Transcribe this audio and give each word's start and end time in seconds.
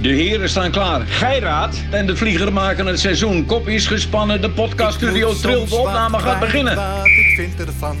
De 0.00 0.08
heren 0.08 0.48
staan 0.48 0.70
klaar. 0.70 1.00
Geiraat 1.06 1.76
en 1.90 2.06
de 2.06 2.16
vlieger 2.16 2.52
maken 2.52 2.86
het 2.86 3.00
seizoen. 3.00 3.46
Kop 3.46 3.68
is 3.68 3.86
gespannen, 3.86 4.40
de 4.40 4.50
podcaststudio 4.50 5.34
trilt. 5.34 5.68
De 5.68 5.76
opname 5.76 6.18
gaat 6.18 6.40
beginnen. 6.40 6.76
Wat 6.76 7.06
ik 7.06 7.32
vind 7.36 7.60
ervan, 7.68 7.96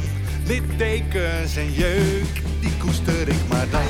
littekens 0.46 1.56
en 1.56 1.72
jeuk, 1.72 2.42
die 2.60 2.76
koester 2.78 3.28
ik 3.28 3.48
maar 3.48 3.66
dan. 3.70 3.80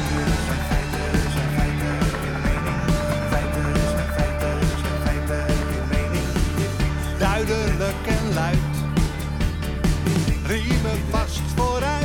Duidelijk 7.19 8.07
en 8.07 8.35
luid, 8.35 8.59
riemen 10.47 11.01
vast 11.11 11.41
vooruit. 11.57 11.96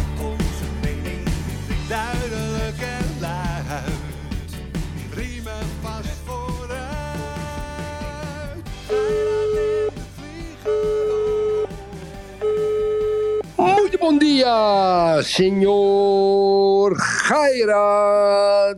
Bom 14.12 14.20
dia, 14.20 15.22
senhor 15.24 16.92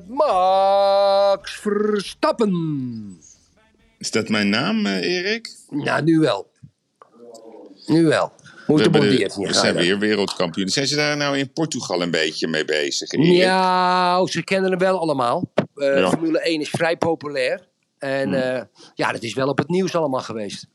Max 0.08 1.56
Verstappen. 1.60 2.54
Is 3.98 4.12
dat 4.12 4.30
mijn 4.30 4.50
naam, 4.50 4.86
eh, 4.86 5.18
Erik? 5.18 5.50
Nou, 5.70 6.04
nu 6.04 6.20
wel. 6.20 6.52
Nu 7.86 8.06
wel. 8.06 8.32
We, 8.38 8.64
bom 8.68 8.78
hebben 8.78 9.02
de- 9.02 9.30
senhor 9.30 9.48
we 9.48 9.54
zijn 9.54 9.76
weer 9.76 10.00
wereldkampioen. 10.00 10.68
Zijn 10.70 10.88
ze 10.88 10.96
daar 10.96 11.18
nou 11.18 11.38
in 11.38 11.54
Portugal 11.54 12.02
een 12.02 12.12
beetje 12.12 12.48
mee 12.48 12.66
bezig, 12.66 13.12
Erik? 13.12 13.26
Ja, 13.26 14.26
ze 14.26 14.44
kennen 14.44 14.70
hem 14.70 14.80
wel 14.80 15.00
allemaal. 15.00 15.52
Eh, 15.76 15.98
Ja. 15.98 16.10
Formule 16.10 16.50
1 16.50 16.62
is 16.62 16.70
vrij 16.70 16.98
populair. 16.98 17.68
En 17.98 18.34
eh, 18.34 18.62
ja, 18.94 19.12
dat 19.12 19.24
is 19.24 19.34
wel 19.34 19.48
op 19.48 19.58
het 19.58 19.70
nieuws 19.70 19.96
allemaal 19.96 20.22
geweest. 20.22 20.68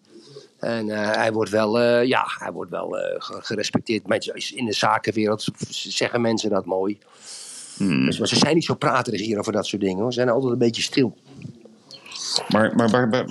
En 0.58 0.90
eh, 0.90 1.10
hij 1.14 1.32
wordt 1.32 1.50
wel, 1.50 1.80
eh, 1.80 2.04
ja, 2.04 2.24
hij 2.38 2.52
wordt 2.52 2.70
wel 2.70 2.98
eh, 2.98 3.14
ge- 3.18 3.38
gerespecteerd. 3.42 4.06
Mensen, 4.06 4.34
in 4.56 4.64
de 4.64 4.72
zakenwereld 4.72 5.46
zeggen 5.68 6.20
mensen 6.20 6.50
dat 6.50 6.64
mooi. 6.64 6.98
Dus, 7.78 8.18
maar 8.18 8.28
ze 8.28 8.36
zijn 8.36 8.54
niet 8.54 8.64
zo 8.64 8.74
praterig 8.74 9.20
hier 9.20 9.38
over 9.38 9.52
dat 9.52 9.66
soort 9.66 9.82
dingen. 9.82 9.98
Hoor. 10.02 10.12
Ze 10.12 10.18
zijn 10.20 10.28
altijd 10.32 10.52
een 10.52 10.58
beetje 10.58 10.82
stil. 10.82 11.16
Maar, 12.48 12.74
maar, 12.76 12.90
maar, 12.90 13.08
maar- 13.08 13.26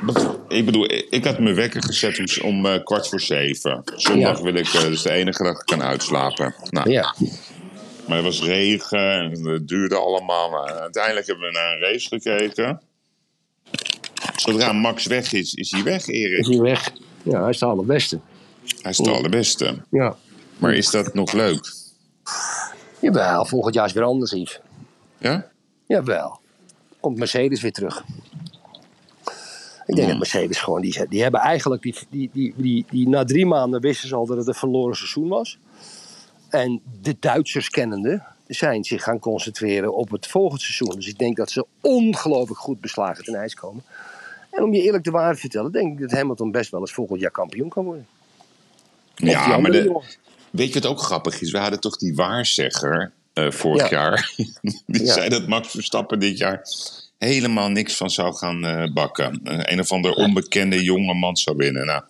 wat- 0.00 0.38
ik 0.48 0.64
bedoel, 0.64 0.90
ik 1.10 1.24
had 1.24 1.38
mijn 1.38 1.54
wekker 1.54 1.82
gezet 1.82 2.40
om, 2.42 2.82
kwart 2.84 3.08
voor 3.08 3.20
zeven. 3.20 3.82
Zondag 3.96 4.36
Ja. 4.38 4.42
wil 4.44 4.54
ik, 4.54 4.66
is 4.68 5.02
de 5.02 5.10
enige 5.10 5.42
dag 5.42 5.52
dat 5.52 5.60
ik 5.60 5.66
kan 5.78 5.82
uitslapen. 5.82 6.54
Nou, 6.70 6.90
Ja. 6.90 7.14
Maar 8.08 8.16
het 8.16 8.24
was 8.26 8.42
regen 8.42 9.10
en 9.12 9.44
het 9.46 9.68
duurde 9.68 9.96
allemaal. 9.96 10.50
Maar 10.50 10.72
uiteindelijk 10.80 11.26
hebben 11.26 11.46
we 11.46 11.52
naar 11.52 11.72
een 11.72 11.80
race 11.80 12.08
gekeken. 12.08 12.80
Zodra 14.44 14.72
Max 14.72 15.06
weg 15.06 15.32
is, 15.32 15.54
is 15.54 15.70
hij 15.70 15.82
weg, 15.82 16.06
Is 16.06 16.06
Erik. 16.06 16.46
hij 16.46 16.58
weg? 16.58 16.92
Ja, 17.22 17.40
hij 17.40 17.50
is 17.50 17.58
de 17.58 17.64
allerbeste. 17.66 18.20
Hij 18.82 18.90
is 18.90 18.96
de 18.96 19.10
allerbeste. 19.10 19.82
Ja. 19.90 20.16
Maar 20.58 20.74
is 20.74 20.90
dat 20.90 21.14
nog 21.14 21.32
leuk? 21.32 21.72
Jawel, 23.00 23.44
volgend 23.44 23.74
jaar 23.74 23.86
is 23.86 23.92
weer 23.92 24.02
anders, 24.02 24.30
Yves. 24.30 24.60
Ja? 25.18 25.50
Jawel. 25.86 26.40
Komt 27.00 27.18
Mercedes 27.18 27.60
weer 27.60 27.72
terug. 27.72 28.04
Ik 29.86 29.96
denk 29.96 30.08
dat 30.08 30.18
Mercedes 30.18 30.58
gewoon, 30.58 30.80
die, 30.80 31.08
die 31.08 31.22
hebben 31.22 31.40
eigenlijk, 31.40 31.82
die, 31.82 31.94
die, 32.10 32.30
die, 32.32 32.54
die, 32.56 32.84
die, 32.90 33.08
na 33.08 33.24
drie 33.24 33.46
maanden 33.46 33.80
wisten 33.80 34.08
ze 34.08 34.14
al 34.14 34.26
dat 34.26 34.36
het 34.36 34.46
een 34.46 34.54
verloren 34.54 34.96
seizoen 34.96 35.28
was. 35.28 35.58
En 36.48 36.80
de 37.02 37.16
Duitsers 37.20 37.70
kennende 37.70 38.22
zijn 38.46 38.84
zich 38.84 39.02
gaan 39.02 39.18
concentreren 39.18 39.94
op 39.94 40.10
het 40.10 40.26
volgende 40.26 40.64
seizoen. 40.64 40.96
Dus 40.96 41.06
ik 41.06 41.18
denk 41.18 41.36
dat 41.36 41.50
ze 41.50 41.66
ongelooflijk 41.80 42.60
goed 42.60 42.80
beslagen 42.80 43.24
ten 43.24 43.34
ijs 43.34 43.54
komen. 43.54 43.84
En 44.56 44.62
om 44.62 44.74
je 44.74 44.82
eerlijk 44.82 45.04
de 45.04 45.10
waarheid 45.10 45.34
te 45.34 45.40
vertellen, 45.40 45.72
denk 45.72 45.92
ik 45.92 46.00
dat 46.00 46.18
Hamilton 46.18 46.50
best 46.50 46.70
wel 46.70 46.80
eens 46.80 46.92
volgend 46.92 47.20
jaar 47.20 47.30
kampioen 47.30 47.68
kan 47.68 47.84
worden. 47.84 48.06
Of 49.22 49.28
Ja, 49.28 49.58
maar 49.58 49.70
de, 49.70 50.02
weet 50.50 50.68
je 50.72 50.80
wat 50.80 50.90
ook 50.90 50.98
grappig 51.00 51.40
is? 51.40 51.50
We 51.50 51.58
hadden 51.58 51.80
toch 51.80 51.96
die 51.96 52.14
waarzegger 52.14 53.12
eh, 53.32 53.50
vorig 53.50 53.90
Ja. 53.90 53.96
jaar. 53.98 54.32
Die 54.86 55.04
Ja. 55.04 55.12
zei 55.12 55.28
dat 55.28 55.46
Max 55.48 55.70
Verstappen 55.70 56.20
dit 56.20 56.38
jaar 56.38 56.62
helemaal 57.18 57.68
niks 57.68 57.96
van 57.96 58.10
zou 58.10 58.34
gaan 58.34 58.64
eh, 58.64 58.92
bakken. 58.92 59.40
Eh, 59.44 59.58
een 59.72 59.80
of 59.80 59.92
ander 59.92 60.12
onbekende 60.14 60.82
jonge 60.82 61.14
man 61.14 61.36
zou 61.36 61.56
winnen. 61.56 61.86
Nou, 61.86 62.02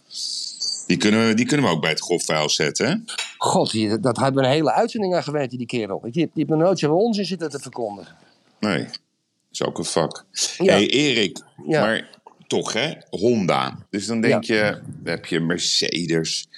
die 0.87 0.97
kunnen, 0.97 1.27
we, 1.29 1.35
die 1.35 1.47
kunnen 1.47 1.67
we 1.67 1.73
ook 1.73 1.81
bij 1.81 1.91
het 1.91 2.01
grofvuil 2.01 2.49
zetten. 2.51 2.87
Hè? 2.89 2.95
God, 3.39 4.03
dat 4.03 4.17
hebben 4.17 4.43
we 4.43 4.49
een 4.49 4.55
hele 4.55 4.73
uitzending 4.73 5.15
aan 5.15 5.23
gewerkt, 5.23 5.51
die 5.51 5.67
kerel. 5.67 6.01
Die, 6.03 6.13
die 6.13 6.31
heeft 6.35 6.49
nog 6.49 6.59
nooit 6.59 6.79
zoveel 6.79 6.97
onzin 6.99 7.25
zitten 7.25 7.51
te 7.51 7.59
verkondigen. 7.59 8.17
Nee, 8.61 8.87
is 9.53 9.63
ook 9.63 9.79
een 9.79 9.85
vak. 9.85 10.25
Ja. 10.59 10.73
hey, 10.73 10.87
Erik, 10.91 11.41
maar 11.67 12.09
toch 12.47 12.73
hè, 12.73 12.93
Honda. 13.11 13.79
Dus 13.91 14.07
dan 14.07 14.21
denk 14.21 14.45
je, 14.45 14.79
heb 15.05 15.27
je 15.27 15.41
Mercedes, 15.41 16.49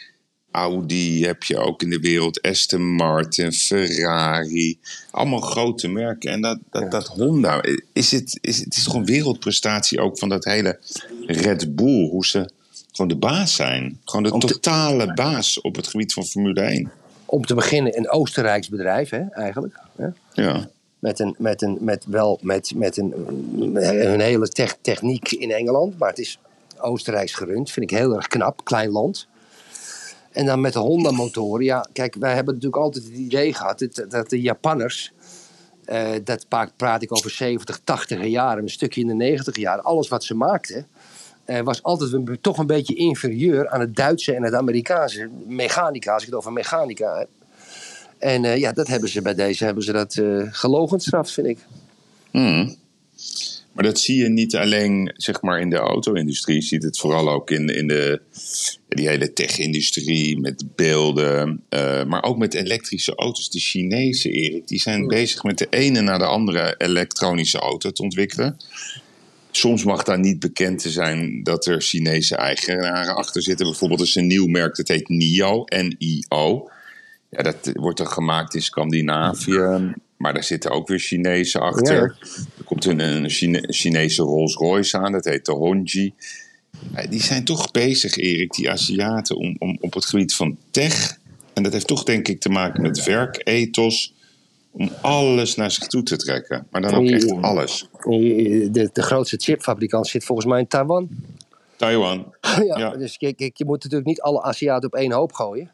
Audi, 0.51 1.25
heb 1.25 1.43
je 1.43 1.57
ook 1.57 1.83
in 1.83 1.91
de 1.91 2.01
wereld 2.01 2.43
Aston 2.43 2.95
Martin, 2.95 3.53
Ferrari. 3.53 4.79
Allemaal 5.11 5.41
grote 5.41 5.89
merken. 5.89 6.31
En 6.31 6.41
dat, 6.41 6.59
dat, 6.71 6.91
dat 6.91 7.07
Honda, 7.07 7.63
is 7.93 8.11
het, 8.11 8.39
is, 8.41 8.59
het 8.59 8.77
is 8.77 8.83
toch 8.83 8.95
een 8.95 9.05
wereldprestatie 9.05 10.01
ook 10.01 10.19
van 10.19 10.29
dat 10.29 10.45
hele 10.45 10.79
Red 11.27 11.75
Bull. 11.77 12.09
Hoe 12.09 12.27
ze 12.27 12.51
gewoon 12.93 13.09
de 13.09 13.17
baas 13.17 13.55
zijn. 13.55 14.01
Gewoon 14.05 14.23
de 14.23 14.33
Om 14.33 14.41
te- 14.41 14.47
totale 14.47 15.15
baas 15.15 15.61
op 15.61 15.77
het 15.77 15.87
gebied 15.87 16.13
van 16.13 16.25
Formule 16.25 16.61
1. 16.61 16.91
Om 17.25 17.47
te 17.47 17.55
beginnen 17.55 17.99
een 17.99 18.11
Oostenrijks 18.11 18.69
bedrijf, 18.69 19.11
hè, 19.11 19.23
eigenlijk. 19.31 19.81
Hè? 19.97 20.07
Ja. 20.33 20.69
Met, 21.07 21.19
een, 21.19 21.35
met, 21.39 21.63
een, 21.63 21.79
met 21.81 22.05
wel 22.09 22.39
met, 22.43 22.73
met 22.75 22.97
een, 22.97 23.13
een 24.13 24.21
hele 24.21 24.49
tech- 24.49 24.77
techniek 24.81 25.33
in 25.33 25.51
Engeland. 25.51 25.99
Maar 25.99 26.09
het 26.09 26.19
is 26.19 26.39
Oostenrijks 26.79 27.35
gerund. 27.35 27.71
Vind 27.71 27.91
ik 27.91 27.97
heel 27.99 28.15
erg 28.17 28.27
knap. 28.27 28.65
Klein 28.65 28.91
land. 28.91 29.27
En 30.33 30.47
dan 30.47 30.61
met 30.61 30.73
de 30.73 30.79
Honda-motoren. 30.79 31.65
Ja, 31.65 31.87
kijk, 31.93 32.15
wij 32.19 32.35
hebben 32.35 32.55
natuurlijk 32.55 32.83
altijd 32.83 33.05
het 33.05 33.13
idee 33.13 33.55
gehad 33.55 33.87
dat, 34.09 34.31
de 34.31 34.41
Japanners. 34.41 35.13
eh, 35.85 36.11
dat 36.25 36.47
praat 36.77 37.03
ik 37.03 37.13
over 37.17 37.31
70, 37.31 37.81
80 37.85 38.25
jaren, 38.27 38.63
een 38.63 38.69
stukje 38.71 39.01
in 39.01 39.07
de 39.07 39.15
90 39.15 39.57
jaren. 39.57 39.85
Alles 39.85 40.09
wat 40.09 40.25
ze 40.25 40.35
maakten. 40.35 40.87
eh, 41.45 41.61
was 41.61 41.83
altijd 41.83 42.13
een, 42.13 42.39
toch 42.41 42.59
een 42.59 42.67
beetje 42.67 42.95
inferieur 42.95 43.69
aan 43.69 43.81
het 43.81 43.97
Duitse 43.97 44.35
en 44.35 44.43
het 44.43 44.55
Amerikaanse. 44.55 45.29
Mechanica, 45.47 46.13
als 46.13 46.23
ik 46.23 46.29
het 46.29 46.37
over 46.39 46.53
mechanica 46.53 47.19
heb. 47.19 47.29
En 48.19 48.45
eh, 48.45 48.57
ja, 48.57 48.73
dat 48.73 48.89
hebben 48.89 49.09
ze 49.09 49.23
bij 49.23 49.35
deze 49.35 49.65
hebben 49.65 49.83
ze 49.83 49.93
dat 49.93 50.17
eh 50.17 50.43
gelogenstraft, 50.51 51.33
vind 51.33 51.47
ik. 51.47 51.59
Hmm. 52.31 52.77
Maar 53.77 53.85
dat 53.85 54.01
zie 54.01 54.17
je 54.17 54.29
niet 54.29 54.57
alleen 54.57 55.13
zeg 55.17 55.41
maar, 55.43 55.61
in 55.61 55.71
de 55.71 55.77
auto-industrie. 55.77 56.57
Je 56.57 56.63
ziet 56.63 56.83
het 56.83 56.99
vooral 56.99 57.31
ook 57.31 57.51
in, 57.51 57.69
in 57.69 57.87
de, 57.87 58.21
die 58.89 59.09
hele 59.09 59.33
tech-industrie 59.33 60.41
met 60.41 60.65
beelden. 60.75 61.63
eh, 61.69 62.05
maar 62.05 62.23
ook 62.23 62.39
met 62.39 62.55
elektrische 62.55 63.15
auto's. 63.15 63.51
De 63.51 63.59
Chinezen, 63.59 64.31
Erik, 64.31 64.69
die 64.69 64.81
zijn 64.81 65.07
bezig 65.07 65.43
met 65.43 65.59
de 65.59 65.67
ene 65.71 66.01
na 66.01 66.19
de 66.19 66.25
andere 66.25 66.75
elektronische 66.79 67.59
auto 67.59 67.91
te 67.91 68.03
ontwikkelen. 68.03 68.57
Soms 69.51 69.85
mag 69.85 70.03
daar 70.03 70.21
niet 70.21 70.41
bekend 70.41 70.79
te 70.79 70.91
zijn 70.91 71.43
dat 71.43 71.67
er 71.67 71.83
Chinese 71.83 72.37
eigenaren 72.37 73.17
achter 73.17 73.43
zitten. 73.43 73.67
Bijvoorbeeld 73.67 74.01
is 74.01 74.15
een 74.15 74.27
nieuw 74.27 74.47
merk, 74.47 74.77
dat 74.77 74.89
heet 74.89 75.09
NIO, 75.09 75.65
N-I-O. 75.65 76.69
Ja, 77.31 77.43
dat 77.43 77.71
wordt 77.73 77.99
dan 77.99 78.09
gemaakt 78.09 78.55
in 78.55 78.63
Scandinavië. 78.63 79.95
Maar 80.17 80.35
daar 80.35 80.45
zitten 80.45 80.71
ook 80.71 80.89
weer 80.89 80.99
Chinezen 80.99 81.61
achter. 81.61 82.17
Er 82.59 82.65
komt 82.65 82.85
een, 82.85 82.99
een 83.01 83.31
Chine- 83.31 83.65
Chinese 83.69 84.23
Rolls 84.23 84.55
Royce 84.55 84.99
aan, 84.99 85.13
dat 85.13 85.25
heet 85.25 85.45
de 85.45 85.53
Honji. 85.53 86.15
Die 87.11 87.23
zijn 87.23 87.45
toch 87.45 87.71
bezig, 87.71 88.17
Erik, 88.17 88.53
die 88.53 88.71
Aziaten, 88.71 89.37
om, 89.37 89.57
om 89.59 89.77
op 89.81 89.95
het 89.95 90.05
gebied 90.07 90.35
van 90.35 90.57
tech. 90.71 91.19
En 91.55 91.63
dat 91.63 91.73
heeft 91.73 91.87
toch 91.87 92.05
denk 92.05 92.29
ik 92.29 92.41
te 92.41 92.49
maken 92.49 92.83
met 92.83 93.05
werkethos. 93.05 94.15
Om 94.71 94.91
alles 95.01 95.55
naar 95.57 95.71
zich 95.71 95.87
toe 95.87 96.03
te 96.03 96.17
trekken. 96.17 96.67
Maar 96.71 96.81
dan 96.81 96.95
ook 96.95 97.09
echt 97.09 97.31
alles. 97.41 97.89
De, 98.01 98.91
de 98.93 99.03
grootste 99.03 99.37
chipfabrikant 99.37 100.07
zit 100.07 100.25
volgens 100.25 100.47
mij 100.47 100.61
in 100.61 100.67
Taiwan. 100.67 101.09
Taiwan. 101.77 102.35
ja, 102.67 102.79
Ja. 102.79 102.97
Dus 102.97 103.17
kijk, 103.17 103.37
kijk, 103.37 103.57
je 103.57 103.65
moet 103.65 103.83
natuurlijk 103.83 104.09
niet 104.09 104.21
alle 104.21 104.43
Aziaten 104.43 104.89
op 104.93 104.95
één 104.95 105.13
hoop 105.13 105.33
gooien. 105.33 105.71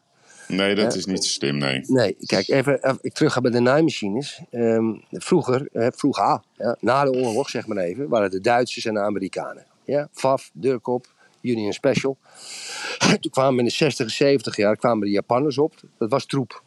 Nee, 0.47 0.75
dat 0.75 0.95
is 0.95 1.05
niet 1.05 1.25
zo 1.25 1.31
slim, 1.31 1.57
nee. 1.57 1.83
Nee, 1.87 2.17
kijk, 2.25 2.47
even, 2.47 2.73
even 2.73 2.97
ik 3.01 3.13
terug 3.13 3.33
ga 3.33 3.41
bij 3.41 3.51
de 3.51 3.59
naaimachines. 3.59 4.41
Ehm, 4.51 4.93
vroeger, 5.11 5.67
eh, 5.71 5.87
vroeger 5.91 6.23
ah, 6.23 6.39
ja, 6.57 6.75
na 6.79 7.03
de 7.03 7.11
oorlog 7.11 7.49
zeg 7.49 7.67
maar 7.67 7.77
even, 7.77 8.09
waren 8.09 8.23
het 8.23 8.33
de 8.33 8.41
Duitsers 8.41 8.85
en 8.85 8.93
de 8.93 8.99
Amerikanen. 8.99 9.65
Ja, 9.85 10.07
FAF, 10.11 10.49
Durkop, 10.53 11.07
Union 11.41 11.73
Special. 11.73 12.17
Toen 13.21 13.31
kwamen 13.31 13.59
in 13.59 13.65
de 13.65 13.71
60 13.71 14.05
en 14.05 14.11
70 14.11 14.55
jaar 14.55 14.75
kwamen 14.75 15.05
de 15.05 15.13
Japanners 15.13 15.57
op. 15.57 15.73
Dat 15.97 16.09
was 16.09 16.25
troep. 16.25 16.63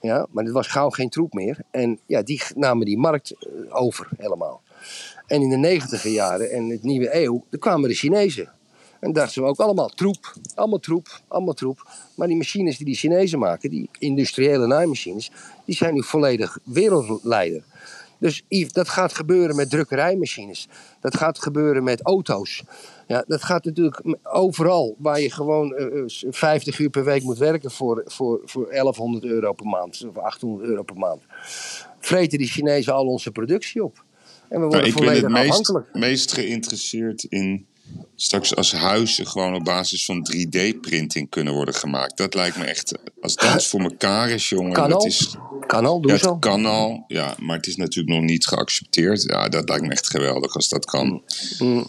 Ja, 0.00 0.26
maar 0.30 0.44
het 0.44 0.52
was 0.52 0.66
gauw 0.66 0.90
geen 0.90 1.08
troep 1.08 1.32
meer. 1.32 1.58
En 1.70 1.98
ja, 2.06 2.22
die 2.22 2.42
namen 2.54 2.86
die 2.86 2.98
markt 2.98 3.30
eh, 3.30 3.50
over 3.68 4.08
helemaal. 4.16 4.62
En 5.26 5.42
in 5.42 5.48
de 5.48 5.56
negentiger 5.56 6.10
jaren 6.10 6.50
en 6.50 6.68
het 6.68 6.82
nieuwe 6.82 7.14
eeuw, 7.22 7.44
dan 7.50 7.60
kwamen 7.60 7.88
de 7.88 7.94
Chinezen. 7.94 8.52
En 9.04 9.12
dachten 9.12 9.42
we 9.42 9.48
ook 9.48 9.60
allemaal 9.60 9.88
troep, 9.88 10.34
allemaal 10.54 10.78
troep, 10.78 11.20
allemaal 11.28 11.54
troep. 11.54 11.88
Maar 12.14 12.28
die 12.28 12.36
machines 12.36 12.76
die 12.76 12.86
die 12.86 12.94
Chinezen 12.94 13.38
maken, 13.38 13.70
die 13.70 13.88
industriële 13.98 14.66
naaimachines, 14.66 15.30
die 15.64 15.74
zijn 15.74 15.94
nu 15.94 16.02
volledig 16.02 16.58
wereldleider. 16.62 17.62
Dus 18.18 18.42
Yves, 18.48 18.72
dat 18.72 18.88
gaat 18.88 19.14
gebeuren 19.14 19.56
met 19.56 19.70
drukkerijmachines. 19.70 20.68
Dat 21.00 21.16
gaat 21.16 21.38
gebeuren 21.38 21.84
met 21.84 22.02
auto's. 22.02 22.62
Ja, 23.06 23.24
dat 23.26 23.42
gaat 23.42 23.64
natuurlijk 23.64 24.02
overal 24.22 24.94
waar 24.98 25.20
je 25.20 25.30
gewoon 25.30 25.74
eh, 25.74 25.98
eh, 25.98 26.04
50 26.30 26.78
uur 26.78 26.90
per 26.90 27.04
week 27.04 27.22
moet 27.22 27.38
werken 27.38 27.70
voor, 27.70 28.02
voor, 28.06 28.40
voor 28.44 28.68
1100 28.70 29.24
euro 29.24 29.52
per 29.52 29.66
maand 29.66 30.04
of 30.08 30.16
800 30.16 30.68
euro 30.68 30.82
per 30.82 30.96
maand. 30.96 31.22
Vreten 31.98 32.38
die 32.38 32.48
Chinezen 32.48 32.94
al 32.94 33.06
onze 33.06 33.30
productie 33.30 33.84
op. 33.84 34.04
En 34.48 34.60
we 34.60 34.66
worden 34.66 34.70
Nou, 34.70 34.86
ik 34.86 34.94
ben 34.94 35.02
volledig 35.02 35.22
het 35.22 35.32
meest, 35.32 35.48
afhankelijk. 35.48 35.94
meest 35.94 36.32
geïnteresseerd 36.32 37.24
in 37.24 37.66
straks 38.16 38.56
als 38.56 38.72
huizen 38.72 39.26
gewoon 39.26 39.54
op 39.54 39.64
basis 39.64 40.04
van 40.04 40.28
3D-printing 40.32 41.28
kunnen 41.28 41.52
worden 41.54 41.74
gemaakt. 41.74 42.16
Dat 42.16 42.34
lijkt 42.34 42.56
me 42.56 42.64
echt, 42.64 42.94
als 43.20 43.34
dat 43.34 43.66
voor 43.66 43.80
elkaar 43.80 44.30
is, 44.30 44.48
jongen. 44.48 44.72
Kan 44.72 44.88
dat 44.90 45.00
al. 45.00 45.06
is, 45.06 45.36
Kan 45.66 45.86
al, 45.86 46.00
doe 46.00 46.12
ja, 46.12 46.18
zo. 46.18 46.36
kan 46.36 46.66
al, 46.66 47.04
ja, 47.06 47.34
maar 47.38 47.56
het 47.56 47.66
is 47.66 47.76
natuurlijk 47.76 48.16
nog 48.16 48.24
niet 48.24 48.46
geaccepteerd. 48.46 49.22
Ja, 49.22 49.48
dat 49.48 49.68
lijkt 49.68 49.84
me 49.84 49.90
echt 49.90 50.10
geweldig 50.10 50.54
als 50.54 50.68
dat 50.68 50.84
kan. 50.84 51.22
Mm. 51.58 51.86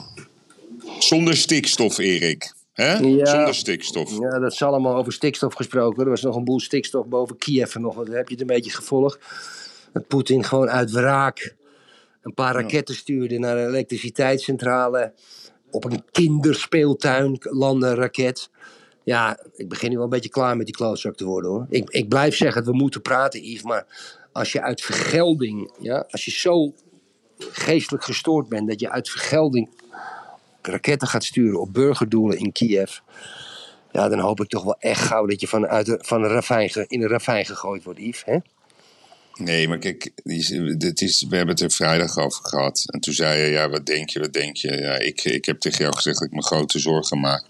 Zonder 0.99 1.37
stikstof, 1.37 1.97
Erik. 1.97 2.53
Hè? 2.73 2.93
Ja. 2.93 3.25
Zonder 3.25 3.55
stikstof. 3.55 4.19
Ja, 4.19 4.39
dat 4.39 4.51
is 4.51 4.61
allemaal 4.61 4.95
over 4.95 5.13
stikstof 5.13 5.53
gesproken. 5.53 6.03
Er 6.03 6.09
was 6.09 6.21
nog 6.21 6.35
een 6.35 6.43
boel 6.43 6.59
stikstof 6.59 7.05
boven 7.05 7.37
Kiev 7.37 7.75
en 7.75 7.81
nog 7.81 7.95
wat. 7.95 8.07
Heb 8.07 8.27
je 8.27 8.33
het 8.33 8.41
een 8.41 8.55
beetje 8.55 8.71
gevolgd? 8.71 9.19
Dat 9.93 10.07
Poetin 10.07 10.43
gewoon 10.43 10.69
uit 10.69 10.91
wraak 10.91 11.55
een 12.25 12.33
paar 12.33 12.53
raketten 12.53 12.95
stuurde 12.95 13.39
naar 13.39 13.57
een 13.57 13.67
elektriciteitscentrale. 13.67 15.13
Op 15.71 15.85
een 15.85 16.03
kinderspeeltuin 16.11 17.37
landde 17.39 17.87
een 17.87 17.95
raket. 17.95 18.49
Ja, 19.03 19.39
ik 19.55 19.69
begin 19.69 19.89
nu 19.89 19.95
wel 19.95 20.03
een 20.03 20.09
beetje 20.09 20.29
klaar 20.29 20.57
met 20.57 20.65
die 20.65 20.75
klootzak 20.75 21.15
te 21.15 21.25
worden 21.25 21.51
hoor. 21.51 21.65
Ik, 21.69 21.89
ik 21.89 22.09
blijf 22.09 22.35
zeggen, 22.35 22.63
we 22.63 22.73
moeten 22.73 23.01
praten 23.01 23.43
Yves. 23.43 23.63
Maar 23.63 23.85
als 24.31 24.51
je 24.51 24.61
uit 24.61 24.81
vergelding, 24.81 25.71
ja, 25.79 26.05
als 26.09 26.25
je 26.25 26.31
zo 26.31 26.73
geestelijk 27.37 28.03
gestoord 28.03 28.49
bent 28.49 28.67
dat 28.67 28.79
je 28.79 28.89
uit 28.89 29.09
vergelding 29.09 29.69
raketten 30.61 31.07
gaat 31.07 31.23
sturen 31.23 31.59
op 31.59 31.73
burgerdoelen 31.73 32.37
in 32.37 32.51
Kiev. 32.51 32.97
Ja, 33.91 34.09
dan 34.09 34.19
hoop 34.19 34.39
ik 34.39 34.49
toch 34.49 34.63
wel 34.63 34.79
echt 34.79 35.01
gauw 35.01 35.25
dat 35.25 35.41
je 35.41 35.47
van, 35.47 35.67
uit 35.67 35.85
de, 35.85 35.97
van 36.01 36.23
een 36.23 36.29
ravijn, 36.29 36.85
in 36.87 37.01
een 37.01 37.09
ravijn 37.09 37.45
gegooid 37.45 37.83
wordt, 37.83 37.99
Yves. 37.99 38.23
Hè? 38.25 38.37
Nee, 39.35 39.67
maar 39.67 39.77
kijk, 39.77 40.11
dit 40.77 41.01
is, 41.01 41.25
we 41.29 41.35
hebben 41.35 41.55
het 41.55 41.63
er 41.63 41.71
vrijdag 41.71 42.17
over 42.17 42.45
gehad. 42.45 42.83
En 42.85 42.99
toen 42.99 43.13
zei 43.13 43.41
je, 43.41 43.51
ja, 43.51 43.69
wat 43.69 43.85
denk 43.85 44.09
je, 44.09 44.19
wat 44.19 44.33
denk 44.33 44.57
je? 44.57 44.77
Ja, 44.77 44.97
ik, 44.99 45.23
ik 45.23 45.45
heb 45.45 45.59
tegen 45.59 45.79
jou 45.79 45.95
gezegd 45.95 46.19
dat 46.19 46.27
ik 46.27 46.33
me 46.33 46.43
grote 46.43 46.79
zorgen 46.79 47.19
maak. 47.19 47.43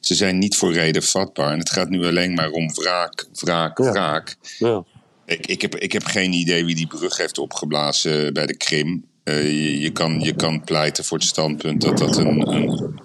Ze 0.00 0.14
zijn 0.14 0.38
niet 0.38 0.56
voor 0.56 0.72
reden 0.72 1.02
vatbaar. 1.02 1.52
En 1.52 1.58
het 1.58 1.70
gaat 1.70 1.88
nu 1.88 2.06
alleen 2.06 2.34
maar 2.34 2.50
om 2.50 2.74
wraak, 2.74 3.26
wraak, 3.32 3.78
Ja. 3.78 3.92
wraak. 3.92 4.36
Ja. 4.58 4.84
Ik, 5.26 5.46
ik, 5.46 5.62
heb, 5.62 5.76
ik 5.76 5.92
heb 5.92 6.04
geen 6.04 6.32
idee 6.32 6.64
wie 6.64 6.74
die 6.74 6.86
brug 6.86 7.16
heeft 7.16 7.38
opgeblazen 7.38 8.32
bij 8.32 8.46
de 8.46 8.56
Krim. 8.56 9.04
Eh, 9.24 9.42
je, 9.42 9.80
je, 9.80 9.90
kan, 9.90 10.20
je 10.20 10.34
kan 10.34 10.64
pleiten 10.64 11.04
voor 11.04 11.18
het 11.18 11.26
standpunt 11.26 11.80
dat 11.80 11.98
dat 11.98 12.16
een, 12.16 12.48
een, 12.48 13.00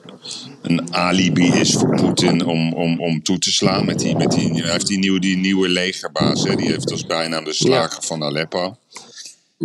een 0.61 0.93
alibi 0.95 1.47
is 1.47 1.73
voor 1.73 1.95
Poetin 1.95 2.45
om, 2.45 2.73
om, 2.73 2.99
om 2.99 3.23
toe 3.23 3.37
te 3.37 3.51
slaan. 3.51 3.85
Met 3.85 3.99
die, 3.99 4.15
met 4.15 4.31
die, 4.31 4.61
hij 4.61 4.71
heeft 4.71 4.87
die 4.87 4.99
nieuwe, 4.99 5.19
die 5.19 5.37
nieuwe 5.37 5.69
legerbaas, 5.69 6.43
hè, 6.43 6.55
die 6.55 6.71
heeft 6.71 6.91
als 6.91 7.05
bijnaam 7.05 7.43
de 7.43 7.53
slager 7.53 8.03
van 8.03 8.23
Aleppo. 8.23 8.75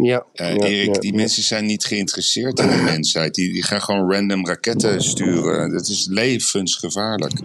Ja, 0.02 0.24
Eh, 0.32 0.54
ja, 0.54 0.62
Erik, 0.62 0.94
ja, 0.94 1.00
die 1.00 1.14
mensen 1.14 1.42
zijn 1.42 1.66
niet 1.66 1.84
geïnteresseerd 1.84 2.58
in 2.58 2.68
de 2.68 2.82
mensheid. 2.92 3.34
Die, 3.34 3.52
die 3.52 3.62
gaan 3.62 3.82
gewoon 3.82 4.12
random 4.12 4.46
raketten 4.46 5.02
sturen. 5.02 5.72
Dat 5.72 5.88
is 5.88 6.06
levensgevaarlijk. 6.10 7.40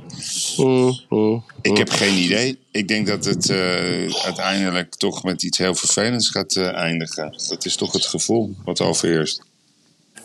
Mm, 0.57 0.99
mm. 1.09 1.43
Ik 1.61 1.77
heb 1.77 1.89
geen 1.89 2.17
idee. 2.17 2.57
Ik 2.71 2.87
denk 2.87 3.07
dat 3.07 3.25
het 3.25 3.49
eh, 3.49 4.23
uiteindelijk 4.23 4.95
toch 4.95 5.23
met 5.23 5.43
iets 5.43 5.57
heel 5.57 5.75
vervelends 5.75 6.29
gaat 6.29 6.55
eh, 6.55 6.73
eindigen. 6.73 7.35
Dat 7.49 7.65
is 7.65 7.75
toch 7.75 7.93
het 7.93 8.05
gevoel 8.05 8.55
wat 8.63 8.81
overheerst. 8.81 9.41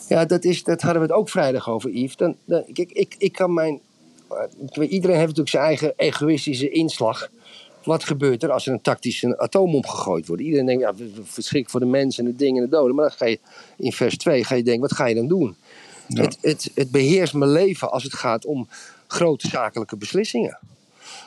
Ja, 0.08 0.24
dat, 0.24 0.44
is, 0.44 0.64
dat 0.64 0.80
hadden 0.80 1.02
we 1.02 1.08
het 1.08 1.16
ook 1.16 1.28
vrijdag 1.28 1.68
over, 1.68 1.90
Yves. 1.90 2.16
Dan, 2.16 2.36
dan, 2.44 2.64
kijk, 2.72 2.92
ik, 2.92 3.14
ik 3.18 3.32
kan 3.32 3.54
mijn. 3.54 3.80
Iedereen 4.72 5.16
heeft 5.16 5.36
natuurlijk 5.36 5.48
zijn 5.48 5.64
eigen 5.64 5.92
egoïstische 5.96 6.68
inslag. 6.68 7.28
Wat 7.84 8.04
gebeurt 8.04 8.42
er 8.42 8.50
als 8.50 8.66
er 8.66 8.72
een 8.72 8.80
tactische 8.80 9.38
atoombom 9.38 9.86
gegooid 9.86 10.26
wordt? 10.26 10.42
Iedereen 10.42 10.66
denkt, 10.66 10.82
ja, 10.82 10.94
verschrikkelijk 11.22 11.70
voor 11.70 11.80
de 11.80 11.86
mensen 11.86 12.24
en 12.24 12.30
de 12.30 12.36
dingen 12.36 12.62
en 12.62 12.70
de 12.70 12.76
doden. 12.76 12.94
Maar 12.94 13.08
dan 13.08 13.16
ga 13.16 13.26
je 13.26 13.38
in 13.76 13.92
vers 13.92 14.16
2 14.16 14.44
ga 14.44 14.54
je 14.54 14.62
denken, 14.62 14.82
wat 14.82 14.94
ga 14.94 15.06
je 15.06 15.14
dan 15.14 15.28
doen? 15.28 15.56
Ja. 16.08 16.22
Het, 16.22 16.38
het, 16.40 16.70
het 16.74 16.90
beheerst 16.90 17.34
mijn 17.34 17.50
leven 17.50 17.90
als 17.90 18.02
het 18.02 18.14
gaat 18.14 18.44
om 18.44 18.68
grote 19.06 19.48
zakelijke 19.48 19.96
beslissingen. 19.96 20.58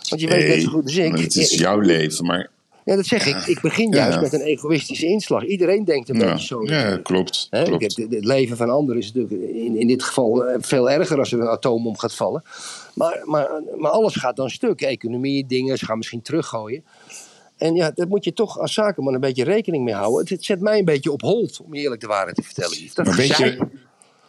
Want 0.10 0.22
je 0.22 0.28
weet 0.28 0.48
net 0.48 0.62
zo 0.62 0.70
goed 0.70 0.84
als 0.84 0.96
ik. 0.96 1.18
het 1.18 1.36
is 1.36 1.54
jouw 1.54 1.80
leven, 1.80 2.26
maar 2.26 2.50
ja, 2.90 2.96
dat 2.96 3.06
zeg 3.06 3.26
ik. 3.26 3.46
Ik 3.46 3.62
begin 3.62 3.92
juist 3.92 4.16
Ja. 4.16 4.22
met 4.22 4.34
een 4.34 4.42
egoïstische 4.42 5.06
inslag. 5.06 5.46
Iedereen 5.46 5.86
denkt 5.86 6.10
een 6.10 6.20
ja, 6.20 6.32
beetje 6.32 6.46
zo. 6.46 6.64
ja 6.64 6.98
klopt. 6.98 7.48
Klopt. 7.64 7.96
het 7.96 8.26
leven 8.26 8.58
van 8.58 8.70
anderen 8.70 9.02
is 9.02 9.12
natuurlijk 9.14 9.54
in, 9.54 9.80
in 9.80 9.88
dit 9.88 10.04
geval 10.04 10.46
eh, 10.46 10.58
veel 10.60 10.90
erger 10.90 11.18
als 11.18 11.32
er 11.32 11.40
een 11.40 11.48
atoombom 11.48 11.98
gaat 11.98 12.16
vallen. 12.16 12.44
Maar, 12.94 13.22
maar, 13.26 13.50
maar 13.78 13.92
alles 13.92 14.16
gaat 14.16 14.36
dan 14.36 14.50
stuk. 14.50 14.82
Economie, 14.82 15.46
dingen, 15.46 15.78
ze 15.78 15.86
gaan 15.86 15.98
misschien 15.98 16.22
teruggooien. 16.22 16.84
En 17.58 17.76
ja, 17.76 17.92
daar 17.96 18.08
moet 18.08 18.24
je 18.24 18.34
toch 18.34 18.60
als 18.60 18.74
zakenman 18.74 19.14
een 19.14 19.20
beetje 19.20 19.44
rekening 19.44 19.84
mee 19.84 19.94
houden. 19.94 20.20
Het, 20.20 20.30
het 20.30 20.46
zet 20.46 20.60
mij 20.60 20.80
een 20.80 20.86
beetje 20.86 21.12
op 21.12 21.22
hold, 21.22 21.62
om 21.66 21.74
je 21.74 21.82
eerlijk 21.82 22.02
de 22.02 22.08
waarheid 22.08 22.36
te 22.36 22.42
vertellen. 22.44 22.78
Dat 22.94 23.06
Maar 23.06 23.16
weet 23.16 23.38
je, 23.38 23.58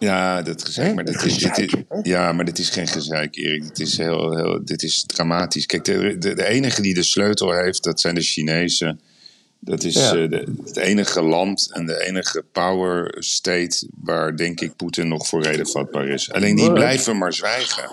ja, 0.00 0.42
dat 0.42 0.64
gezeik, 0.64 0.86
Hè? 0.88 0.94
maar 0.94 1.04
dat 1.04 1.24
is, 1.24 1.38
dit 1.38 1.58
is, 1.58 1.74
ja, 2.02 2.32
maar 2.32 2.44
dit 2.44 2.58
is 2.58 2.68
geen 2.70 2.86
gezeik, 2.88 3.36
Erik. 3.36 3.62
Dit 3.62 3.80
is, 3.80 3.96
heel, 3.96 4.36
heel, 4.36 4.60
dit 4.64 4.82
is 4.82 5.04
dramatisch. 5.06 5.66
Kijk, 5.66 5.84
de, 5.84 6.16
de, 6.18 6.34
de 6.34 6.46
enige 6.46 6.82
die 6.82 6.94
de 6.94 7.02
sleutel 7.02 7.52
heeft, 7.52 7.82
dat 7.84 8.00
zijn 8.00 8.14
de 8.14 8.20
Chinezen. 8.20 9.00
Dat 9.60 9.84
is 9.84 9.94
Ja. 9.94 10.14
eh, 10.16 10.28
de, 10.30 10.52
het 10.64 10.76
enige 10.76 11.22
land 11.22 11.70
en 11.72 11.86
de 11.86 12.06
enige 12.06 12.44
power 12.52 13.14
state 13.18 13.88
waar, 14.02 14.36
denk 14.36 14.60
ik, 14.60 14.76
Poetin 14.76 15.08
nog 15.08 15.26
voor 15.26 15.42
reden 15.42 15.66
vatbaar 15.66 16.08
is. 16.08 16.32
Alleen 16.32 16.56
die 16.56 16.72
blijven 16.72 17.18
maar 17.18 17.32
zwijgen. 17.32 17.90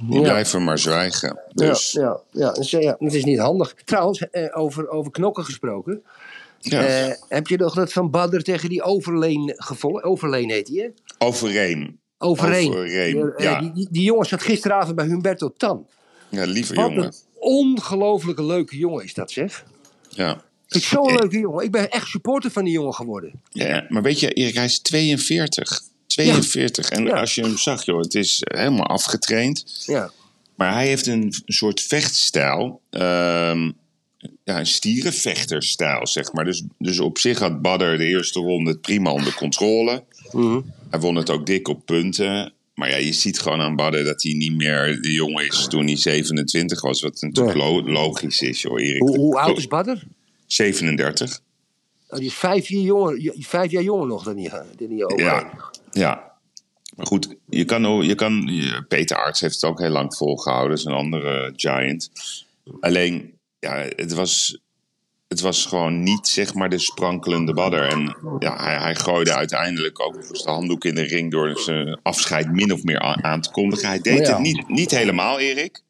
Die 0.00 0.16
Ja. 0.20 0.22
blijven 0.22 0.64
maar 0.64 0.78
zwijgen. 0.78 1.38
Dus 1.54 1.92
Ja, 1.92 2.00
ja, 2.02 2.20
ja, 2.44 2.52
dus, 2.52 2.70
ja, 2.70 2.96
het 2.98 3.14
is 3.14 3.24
niet 3.24 3.38
handig. 3.38 3.74
Trouwens, 3.84 4.28
eh, 4.30 4.58
over, 4.58 4.88
over 4.88 5.10
knokken 5.12 5.44
gesproken. 5.44 6.02
Ja. 6.58 6.86
Eh, 6.86 7.14
heb 7.28 7.46
je 7.46 7.56
nog 7.56 7.74
dat 7.74 7.92
van 7.92 8.10
Badder 8.10 8.42
tegen 8.42 8.68
die 8.68 8.82
Overleen 8.82 9.52
gevolgd? 9.56 10.04
Overleen 10.04 10.50
heet 10.50 10.66
die, 10.66 10.80
hè? 10.80 10.88
Overeen. 11.18 11.98
Overeen. 12.18 12.68
Overeen, 12.70 13.32
Eh, 13.36 13.44
ja. 13.44 13.60
die, 13.60 13.72
die, 13.72 13.88
die 13.90 14.02
jongen 14.02 14.26
zat 14.26 14.42
gisteravond 14.42 14.96
bij 14.96 15.06
Humberto 15.06 15.52
Tan. 15.56 15.86
Ja, 16.28 16.44
lieve 16.44 16.74
Wat 16.74 16.84
jongen. 16.88 17.04
een 17.04 17.12
ongelofelijke 17.38 18.44
leuke 18.44 18.76
jongen 18.76 19.04
is 19.04 19.14
dat, 19.14 19.30
zeg. 19.30 19.64
Ja. 20.08 20.42
Ik 20.68 20.82
zo'n 20.84 21.14
leuke 21.16 21.38
jongen. 21.38 21.64
Ik 21.64 21.70
ben 21.70 21.90
echt 21.90 22.06
supporter 22.08 22.50
van 22.50 22.64
die 22.64 22.72
jongen 22.72 22.94
geworden. 22.94 23.40
Ja, 23.50 23.84
maar 23.88 24.02
weet 24.02 24.20
je, 24.20 24.32
Erik, 24.32 24.54
hij 24.54 24.64
is 24.64 24.78
42. 24.80 25.80
42. 26.06 26.90
En 26.90 27.04
Ja. 27.04 27.20
als 27.20 27.34
je 27.34 27.42
hem 27.42 27.56
zag, 27.58 27.84
joh, 27.84 28.00
het 28.00 28.14
is 28.14 28.42
helemaal 28.44 28.86
afgetraind. 28.86 29.82
Ja. 29.86 30.10
Maar 30.54 30.72
hij 30.72 30.86
heeft 30.86 31.06
een 31.06 31.34
soort 31.46 31.80
vechtstijl. 31.82 32.80
ehm, 32.90 33.70
ja, 34.48 34.58
een 34.58 34.66
stierenvechterstijl, 34.66 36.06
zeg 36.06 36.32
maar. 36.32 36.44
Dus, 36.44 36.62
dus 36.78 36.98
op 36.98 37.18
zich 37.18 37.38
had 37.38 37.62
Badder 37.62 37.98
de 37.98 38.04
eerste 38.04 38.40
ronde 38.40 38.70
het 38.70 38.80
prima 38.80 39.12
onder 39.12 39.34
controle. 39.34 40.04
Mhm. 40.32 40.60
Hij 40.90 41.00
won 41.00 41.16
het 41.16 41.30
ook 41.30 41.46
dik 41.46 41.68
op 41.68 41.86
punten. 41.86 42.52
Maar 42.74 42.90
ja, 42.90 42.96
je 42.96 43.12
ziet 43.12 43.40
gewoon 43.40 43.60
aan 43.60 43.76
Badder 43.76 44.04
dat 44.04 44.22
hij 44.22 44.32
niet 44.32 44.56
meer 44.56 45.02
de 45.02 45.12
jongen 45.12 45.46
is 45.46 45.66
toen 45.66 45.86
hij 45.86 45.96
27 45.96 46.80
was. 46.80 47.02
Wat 47.02 47.20
natuurlijk 47.20 47.86
logisch 47.86 48.40
is, 48.40 48.62
joh, 48.62 48.80
Erik. 48.80 49.00
Hoe, 49.00 49.18
hoe 49.18 49.38
oud 49.38 49.58
is 49.58 49.66
Badder? 49.66 50.06
37. 50.46 51.40
Oh, 52.08 52.18
die 52.18 52.26
is 52.26 52.34
vijf 52.34 52.68
jaar 52.68 52.82
jonger, 52.82 53.34
vijf 53.38 53.70
jaar 53.70 53.82
jonger 53.82 54.06
nog 54.06 54.24
dan 54.24 54.36
die, 54.36 54.50
dan 54.50 54.88
die. 54.88 55.06
Ja, 55.16 55.52
ja. 55.90 56.32
Maar 56.96 57.06
goed, 57.06 57.36
je 57.48 57.64
kan, 57.64 58.02
je 58.06 58.14
kan, 58.14 58.50
Peter 58.88 59.16
Arts 59.16 59.40
heeft 59.40 59.54
het 59.54 59.64
ook 59.64 59.78
heel 59.80 59.90
lang 59.90 60.14
volgehouden. 60.14 60.70
Dat 60.70 60.78
is 60.78 60.84
een 60.84 60.92
andere 60.92 61.52
giant. 61.56 62.10
Alleen, 62.80 63.37
ja, 63.60 63.86
het 63.96 64.12
was, 64.12 64.60
het 65.28 65.40
was 65.40 65.66
gewoon 65.66 66.02
niet 66.02 66.28
zeg 66.28 66.54
maar 66.54 66.68
de 66.70 66.78
sprankelende 66.78 67.52
badder. 67.54 67.82
En 67.88 68.16
ja, 68.38 68.56
hij, 68.64 68.76
hij 68.78 68.94
gooide 68.94 69.34
uiteindelijk 69.34 70.00
ook 70.00 70.14
nog 70.14 70.28
eens 70.28 70.42
de 70.42 70.50
handdoek 70.50 70.84
in 70.84 70.94
de 70.94 71.02
ring... 71.02 71.30
door 71.30 71.58
zijn 71.60 72.00
afscheid 72.02 72.52
min 72.52 72.72
of 72.72 72.82
meer 72.82 73.00
aan, 73.22 73.40
te 73.40 73.50
kondigen. 73.50 73.88
Hij 73.88 74.00
deed 74.00 74.26
Ja. 74.26 74.32
het 74.32 74.38
niet, 74.38 74.68
niet 74.68 74.90
helemaal, 74.90 75.38
Erik. 75.38 75.82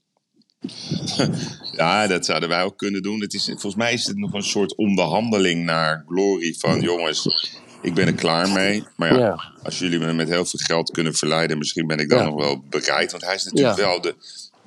ja, 1.72 2.06
dat 2.06 2.24
zouden 2.24 2.48
wij 2.48 2.62
ook 2.62 2.76
kunnen 2.78 3.02
doen. 3.02 3.20
Het 3.20 3.34
is, 3.34 3.44
volgens 3.44 3.74
mij 3.74 3.92
is 3.92 4.06
het 4.06 4.16
nog 4.16 4.32
een 4.32 4.42
soort 4.42 4.76
onderhandeling 4.76 5.64
naar 5.64 6.04
glory 6.08 6.54
van... 6.58 6.80
jongens, 6.80 7.26
ik 7.82 7.94
ben 7.94 8.06
er 8.06 8.14
klaar 8.14 8.48
mee. 8.50 8.84
Maar 8.96 9.12
ja, 9.12 9.18
Ja. 9.18 9.52
als 9.62 9.78
jullie 9.78 9.98
me 9.98 10.12
met 10.12 10.28
heel 10.28 10.44
veel 10.44 10.60
geld 10.62 10.90
kunnen 10.90 11.14
verleiden... 11.14 11.58
misschien 11.58 11.86
ben 11.86 11.98
ik 11.98 12.08
dan 12.08 12.18
Ja. 12.18 12.24
nog 12.24 12.34
wel 12.34 12.62
bereid. 12.68 13.10
Want 13.10 13.24
hij 13.24 13.34
is 13.34 13.44
natuurlijk 13.44 13.78
Ja. 13.78 13.84
wel 13.84 14.00
de, 14.00 14.14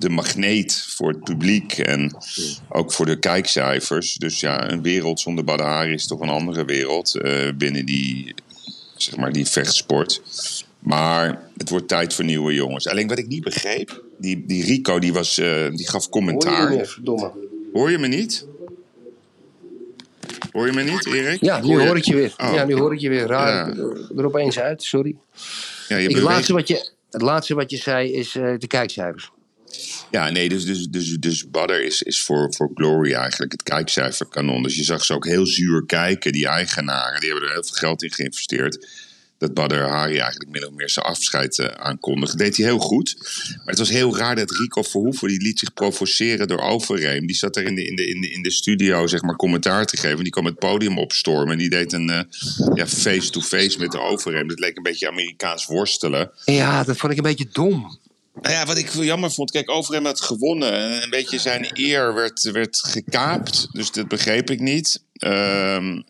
de 0.01 0.09
magneet 0.09 0.85
voor 0.87 1.09
het 1.09 1.23
publiek... 1.23 1.77
en 1.77 2.15
ook 2.69 2.91
voor 2.93 3.05
de 3.05 3.19
kijkcijfers. 3.19 4.13
Dus 4.15 4.39
ja, 4.39 4.71
een 4.71 4.81
wereld 4.81 5.19
zonder 5.19 5.43
Badr 5.43 5.63
Hari 5.63 5.93
is 5.93 6.07
toch 6.07 6.19
een 6.19 6.29
andere 6.29 6.65
wereld... 6.65 7.15
eh, 7.15 7.49
binnen 7.57 7.85
die, 7.85 8.35
zeg 8.97 9.15
maar, 9.17 9.31
die 9.31 9.45
vechtsport. 9.45 10.21
Maar 10.79 11.41
het 11.57 11.69
wordt 11.69 11.87
tijd 11.87 12.13
voor 12.13 12.25
nieuwe 12.25 12.53
jongens. 12.53 12.87
Alleen 12.87 13.07
wat 13.07 13.17
ik 13.17 13.27
niet 13.27 13.43
begreep... 13.43 14.03
die, 14.17 14.43
die 14.45 14.63
Rico 14.65 14.99
die 14.99 15.13
was, 15.13 15.37
eh, 15.37 15.69
die 15.69 15.89
gaf 15.89 15.93
Hoor 15.93 16.01
je 16.03 16.09
commentaar... 16.09 16.67
hem 16.67 16.77
weer, 16.77 16.87
verdomme. 16.87 17.31
Hoor 17.73 17.91
je 17.91 17.97
me 17.97 18.07
niet? 18.07 18.45
Hoor 20.51 20.65
je 20.65 20.73
me 20.73 20.83
niet, 20.83 21.05
Erik? 21.05 21.41
Ja, 21.41 21.61
nu 21.61 21.67
je- 21.79 21.87
hoor 21.87 21.97
ik 21.97 22.03
je 22.05 22.15
weer. 22.15 22.33
Oh. 22.37 22.53
Ja, 22.53 22.63
nu 22.65 22.73
hoor 22.75 22.93
ik 22.93 22.99
je 22.99 23.09
weer. 23.09 23.27
Raar, 23.27 23.75
Ja. 23.77 23.83
er 24.17 24.25
opeens 24.25 24.59
uit, 24.59 24.83
sorry. 24.83 25.15
Ja, 25.87 25.97
je 25.97 26.09
Ik, 26.09 26.15
het, 26.15 26.23
laatste 26.23 26.53
wat 26.53 26.67
je, 26.67 26.89
het 27.09 27.21
laatste 27.21 27.55
wat 27.55 27.71
je 27.71 27.77
zei 27.77 28.11
is 28.13 28.35
eh, 28.35 28.53
de 28.57 28.67
kijkcijfers. 28.67 29.31
Ja, 30.11 30.29
nee, 30.29 30.49
dus, 30.49 30.65
dus, 30.65 30.87
dus, 30.87 31.17
dus 31.19 31.49
Badder 31.49 31.83
is, 31.83 32.01
is 32.01 32.21
voor, 32.21 32.53
voor 32.53 32.71
Glory 32.73 33.13
eigenlijk 33.13 33.51
het 33.51 33.63
kijkcijferkanon. 33.63 34.63
Dus 34.63 34.75
je 34.75 34.83
zag 34.83 35.05
ze 35.05 35.13
ook 35.13 35.25
heel 35.25 35.45
zuur 35.45 35.85
kijken, 35.85 36.31
die 36.31 36.47
eigenaren. 36.47 37.19
Die 37.19 37.29
hebben 37.29 37.47
er 37.47 37.53
heel 37.53 37.63
veel 37.63 37.77
geld 37.77 38.03
in 38.03 38.11
geïnvesteerd. 38.11 38.87
Dat 39.41 39.53
Badr 39.53 39.75
Hari 39.75 40.17
eigenlijk 40.17 40.51
min 40.51 40.67
of 40.67 40.73
meer 40.73 40.89
zijn 40.89 41.05
afscheid 41.05 41.59
eh, 41.59 41.65
aankondigde. 41.65 42.37
deed 42.37 42.57
hij 42.57 42.65
heel 42.65 42.79
goed. 42.79 43.15
Maar 43.55 43.65
het 43.65 43.77
was 43.77 43.89
heel 43.89 44.17
raar 44.17 44.35
dat 44.35 44.51
Rico 44.51 44.81
Verhoeven, 44.81 45.27
die 45.27 45.41
liet 45.41 45.59
zich 45.59 45.73
provoceren 45.73 46.47
door 46.47 46.59
Overeem. 46.59 47.27
Die 47.27 47.35
zat 47.35 47.55
er 47.55 47.63
in 47.63 47.75
de, 47.75 47.85
in 47.85 47.95
de, 47.95 48.07
in 48.07 48.21
de, 48.21 48.31
in 48.31 48.41
de 48.41 48.51
studio, 48.51 49.07
zeg 49.07 49.21
maar, 49.21 49.35
commentaar 49.35 49.85
te 49.85 49.97
geven. 49.97 50.23
Die 50.23 50.31
kwam 50.31 50.45
het 50.45 50.59
podium 50.59 50.97
opstormen. 50.97 51.51
En 51.51 51.57
die 51.57 51.69
deed 51.69 51.93
een 51.93 52.09
eh, 52.09 52.85
face-to-face 52.85 53.79
met 53.79 53.91
de 53.91 53.99
Overeem. 53.99 54.47
Dat 54.47 54.59
leek 54.59 54.77
een 54.77 54.83
beetje 54.83 55.09
Amerikaans 55.09 55.65
worstelen. 55.65 56.31
Ja, 56.45 56.83
dat 56.83 56.97
vond 56.97 57.11
ik 57.11 57.17
een 57.17 57.23
beetje 57.23 57.47
dom. 57.51 57.99
Nou 58.41 58.53
ja, 58.55 58.65
wat 58.65 58.77
ik 58.77 58.89
jammer 58.89 59.31
vond, 59.31 59.51
kijk, 59.51 59.69
Overhem 59.69 60.05
had 60.05 60.21
gewonnen. 60.21 60.73
En 60.73 61.03
Een 61.03 61.09
beetje 61.09 61.39
zijn 61.39 61.67
eer 61.73 62.13
werd, 62.13 62.41
werd 62.41 62.79
gekaapt. 62.79 63.67
Dus 63.71 63.91
dat 63.91 64.07
begreep 64.07 64.49
ik 64.49 64.59
niet. 64.59 65.03
Ehm, 65.13 66.01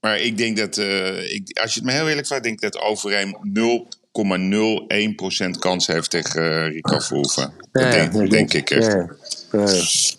maar 0.00 0.18
ik 0.18 0.38
denk 0.38 0.56
dat, 0.56 0.76
eh, 0.78 1.32
ik, 1.32 1.58
als 1.58 1.74
je 1.74 1.80
het 1.80 1.88
me 1.88 1.94
heel 1.94 2.08
eerlijk 2.08 2.26
vraagt, 2.26 2.42
denk 2.42 2.62
ik 2.62 2.72
dat 2.72 2.82
Overhem 2.82 3.36
0,01% 3.42 5.58
kans 5.58 5.86
heeft 5.86 6.10
tegen 6.10 6.42
eh, 6.42 6.66
Rico 6.72 6.98
Verhoeven. 6.98 7.52
Dat 7.72 7.82
Ja, 7.82 7.90
denk, 7.90 8.30
denk 8.30 8.52
ik 8.52 8.70
echt. 8.70 8.96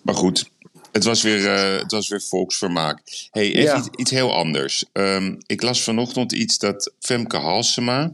Maar 0.04 0.16
goed, 0.16 0.50
het 0.92 1.04
was 1.04 1.22
weer, 1.22 1.54
eh, 1.54 1.80
het 1.82 1.92
was 1.92 2.08
weer 2.08 2.22
volksvermaak. 2.22 3.02
hey, 3.32 3.54
even 3.54 3.78
iets, 3.78 3.88
iets 3.96 4.12
heel 4.12 4.34
anders. 4.34 4.86
Ehm, 4.94 5.36
ik 5.46 5.62
las 5.62 5.82
vanochtend 5.82 6.32
iets 6.32 6.58
dat 6.58 6.94
Femke 7.00 7.38
Halsema... 7.38 8.12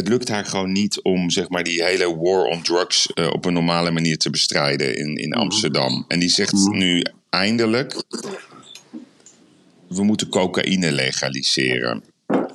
Het 0.00 0.08
lukt 0.08 0.28
haar 0.28 0.44
gewoon 0.44 0.72
niet 0.72 1.02
om 1.02 1.30
zeg 1.30 1.48
maar, 1.48 1.62
die 1.62 1.84
hele 1.84 2.16
war 2.16 2.44
on 2.44 2.62
drugs 2.62 3.12
eh, 3.12 3.26
op 3.32 3.44
een 3.44 3.52
normale 3.52 3.90
manier 3.90 4.18
te 4.18 4.30
bestrijden 4.30 4.96
in, 4.96 5.16
in 5.16 5.32
Amsterdam. 5.32 6.04
En 6.08 6.18
die 6.18 6.28
zegt 6.28 6.52
nu 6.52 7.04
eindelijk... 7.30 8.02
We 9.88 10.02
moeten 10.02 10.28
cocaïne 10.28 10.92
legaliseren. 10.92 12.02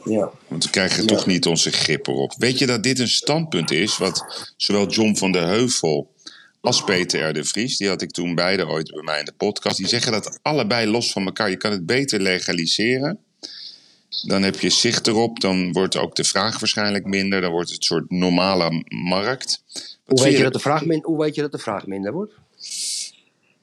ja. 0.04 0.32
Want 0.48 0.64
we 0.64 0.70
krijgen 0.70 1.08
toch 1.08 1.26
niet 1.26 1.46
onze 1.46 1.72
grip 1.72 2.08
erop. 2.08 2.34
Weet 2.38 2.60
je 2.60 2.66
dat 2.66 2.84
dit 2.84 3.00
een 3.00 3.08
standpunt 3.08 3.72
is 3.72 3.98
wat 3.98 4.54
zowel 4.58 4.88
John 4.90 5.16
van 5.16 5.32
der 5.32 5.48
Heuvel 5.48 6.14
als 6.62 6.84
Peter 6.84 7.30
R. 7.30 7.34
de 7.34 7.44
Vries, 7.44 7.78
die 7.78 7.88
had 7.88 8.02
ik 8.02 8.12
toen 8.12 8.36
beide 8.36 8.68
ooit 8.68 8.92
bij 8.92 9.04
mij 9.04 9.20
in 9.20 9.26
de 9.26 9.34
podcast, 9.38 9.78
die 9.78 9.88
zeggen 9.88 10.12
dat 10.12 10.40
allebei 10.42 10.88
los 10.88 11.12
van 11.12 11.26
elkaar. 11.26 11.50
Je 11.50 11.58
kan 11.58 11.72
het 11.72 11.86
beter 11.86 12.22
legaliseren. 12.22 13.20
Dan 14.28 14.44
heb 14.44 14.60
je 14.60 14.70
zicht 14.70 15.08
erop, 15.08 15.40
dan 15.40 15.72
wordt 15.72 15.98
ook 15.98 16.16
de 16.16 16.24
vraag 16.24 16.60
waarschijnlijk 16.60 17.06
minder. 17.06 17.42
Dan 17.42 17.52
wordt 17.52 17.70
het 17.70 17.78
een 17.78 17.84
soort 17.84 18.10
normale 18.10 18.84
markt. 18.88 19.64
Wat 20.06 20.20
Hoe, 20.20 20.28
weet 20.28 20.38
je 20.38 20.44
dat 20.44 20.54
de 20.54 20.60
vraag 20.60 20.86
min, 20.86 21.04
hoe 21.04 21.18
weet 21.18 21.36
je 21.36 21.42
dat 21.42 21.52
de 21.52 21.58
vraag 21.58 21.88
minder 21.88 22.14
wordt? 22.14 22.34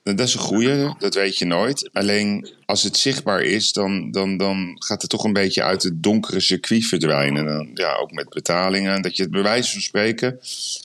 Dat 0.02 0.20
is 0.20 0.34
een 0.34 0.40
goeie, 0.40 0.94
dat 0.98 1.14
weet 1.14 1.38
je 1.38 1.44
nooit. 1.44 1.90
Alleen 1.92 2.48
als 2.66 2.82
het 2.82 2.96
zichtbaar 2.96 3.42
is, 3.42 3.72
dan, 3.72 4.10
dan, 4.10 4.36
dan 4.36 4.76
gaat 4.78 5.02
het 5.02 5.10
toch 5.10 5.24
een 5.24 5.32
beetje 5.32 5.62
uit 5.62 5.82
het 5.82 6.02
donkere 6.02 6.40
circuit 6.40 6.86
verdwijnen. 6.86 7.46
Dan, 7.46 7.70
ja, 7.74 7.94
ook 7.94 8.12
met 8.12 8.28
betalingen. 8.28 9.02
Dat 9.02 9.16
je 9.16 9.22
het 9.22 9.32
bij 9.32 9.42
wijze 9.42 9.72
van 9.72 9.80
spreken 9.80 10.40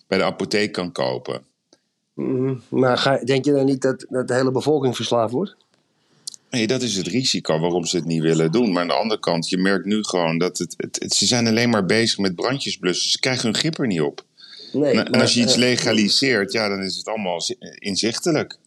bij 0.08 0.18
de 0.18 0.24
apotheek 0.24 0.72
kan 0.72 0.92
kopen. 0.92 1.42
Mhm. 2.14 2.56
Maar 2.70 2.98
ga, 2.98 3.18
denk 3.18 3.46
je 3.46 3.52
dan 3.52 3.66
niet 3.66 3.82
dat, 3.82 4.06
dat 4.10 4.28
de 4.28 4.34
hele 4.34 4.52
bevolking 4.52 4.96
verslaafd 4.96 5.34
wordt? 5.34 5.56
Nee, 6.50 6.68
dat 6.68 6.82
is 6.82 6.96
het 6.96 7.08
risico 7.08 7.60
waarom 7.60 7.86
ze 7.86 7.96
het 7.96 8.06
niet 8.06 8.22
willen 8.22 8.52
doen. 8.52 8.72
Maar 8.72 8.82
aan 8.82 8.88
de 8.88 8.94
andere 8.94 9.20
kant, 9.20 9.50
je 9.50 9.58
merkt 9.58 9.86
nu 9.86 10.04
gewoon 10.04 10.38
dat 10.38 10.58
het, 10.58 10.74
het, 10.78 10.98
het- 11.02 11.14
ze 11.14 11.26
zijn 11.26 11.48
alleen 11.48 11.70
maar 11.70 11.86
bezig 11.86 12.18
met 12.18 12.36
brandjes 12.36 12.78
blussen. 12.78 13.10
Ze 13.12 13.20
krijgen 13.20 13.44
hun 13.44 13.56
grip 13.56 13.78
er 13.80 13.88
niet 13.88 14.02
op. 14.02 14.26
Nee. 14.74 14.94
En, 14.94 15.06
en 15.12 15.22
als 15.22 15.34
je 15.34 15.42
iets 15.42 15.54
eh, 15.54 15.60
legaliseert, 15.60 16.52
ja, 16.52 16.70
dan 16.70 16.82
is 16.84 16.98
het 16.98 17.08
allemaal 17.08 17.42
zi- 17.42 17.56
inzichtelijk. 17.76 18.58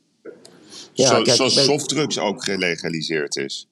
Ja, 0.93 1.07
Zo- 1.09 1.23
kijk, 1.23 1.37
zoals 1.37 1.65
softdrugs 1.65 2.19
ook 2.19 2.45
gelegaliseerd 2.45 3.37
is. 3.37 3.69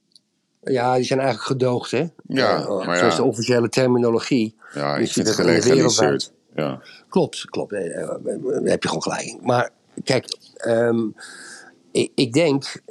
Ja, 0.64 0.94
die 0.96 1.04
zijn 1.04 1.18
eigenlijk 1.18 1.48
gedoogd, 1.48 1.90
hè? 1.90 2.06
Ja, 2.28 2.56
Eh, 2.62 2.86
maar 2.86 2.98
Zo 2.98 3.06
is 3.06 3.12
ja. 3.12 3.16
de 3.18 3.24
officiële 3.24 3.68
terminologie. 3.68 4.54
Ja, 4.74 4.96
ik 4.96 5.12
vind 5.12 5.26
het 5.26 5.36
gelegaliseerd. 5.36 6.32
Ja. 6.56 6.82
Klopt, 7.08 7.44
klopt. 7.44 7.72
Eh, 7.72 8.08
Daar 8.24 8.60
heb 8.64 8.82
je 8.82 8.88
gewoon 8.88 9.02
gelijk. 9.02 9.36
Maar 9.42 9.70
kijk, 10.04 10.36
ehm, 10.56 10.98
ik, 11.92 12.10
ik 12.14 12.32
denk, 12.32 12.82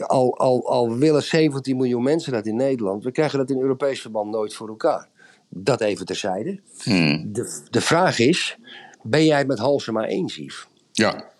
al, 0.00 0.38
al, 0.38 0.68
al 0.68 0.96
willen 0.96 1.22
17 1.22 1.76
miljoen 1.76 2.02
mensen 2.02 2.32
dat 2.32 2.46
in 2.46 2.56
Nederland, 2.56 3.04
we 3.04 3.12
krijgen 3.12 3.38
dat 3.38 3.50
in 3.50 3.60
Europees 3.60 4.00
verband 4.00 4.30
nooit 4.30 4.54
voor 4.54 4.68
elkaar. 4.68 5.08
Dat 5.48 5.80
even 5.80 6.06
terzijde. 6.06 6.60
Hmm. 6.82 7.32
De, 7.32 7.62
de 7.70 7.80
vraag 7.80 8.18
is, 8.18 8.56
ben 9.02 9.24
jij 9.24 9.38
het 9.38 9.46
met 9.46 9.58
Halsema 9.58 10.04
eens, 10.04 10.36
Yves? 10.36 10.66
Ja. 10.92 11.30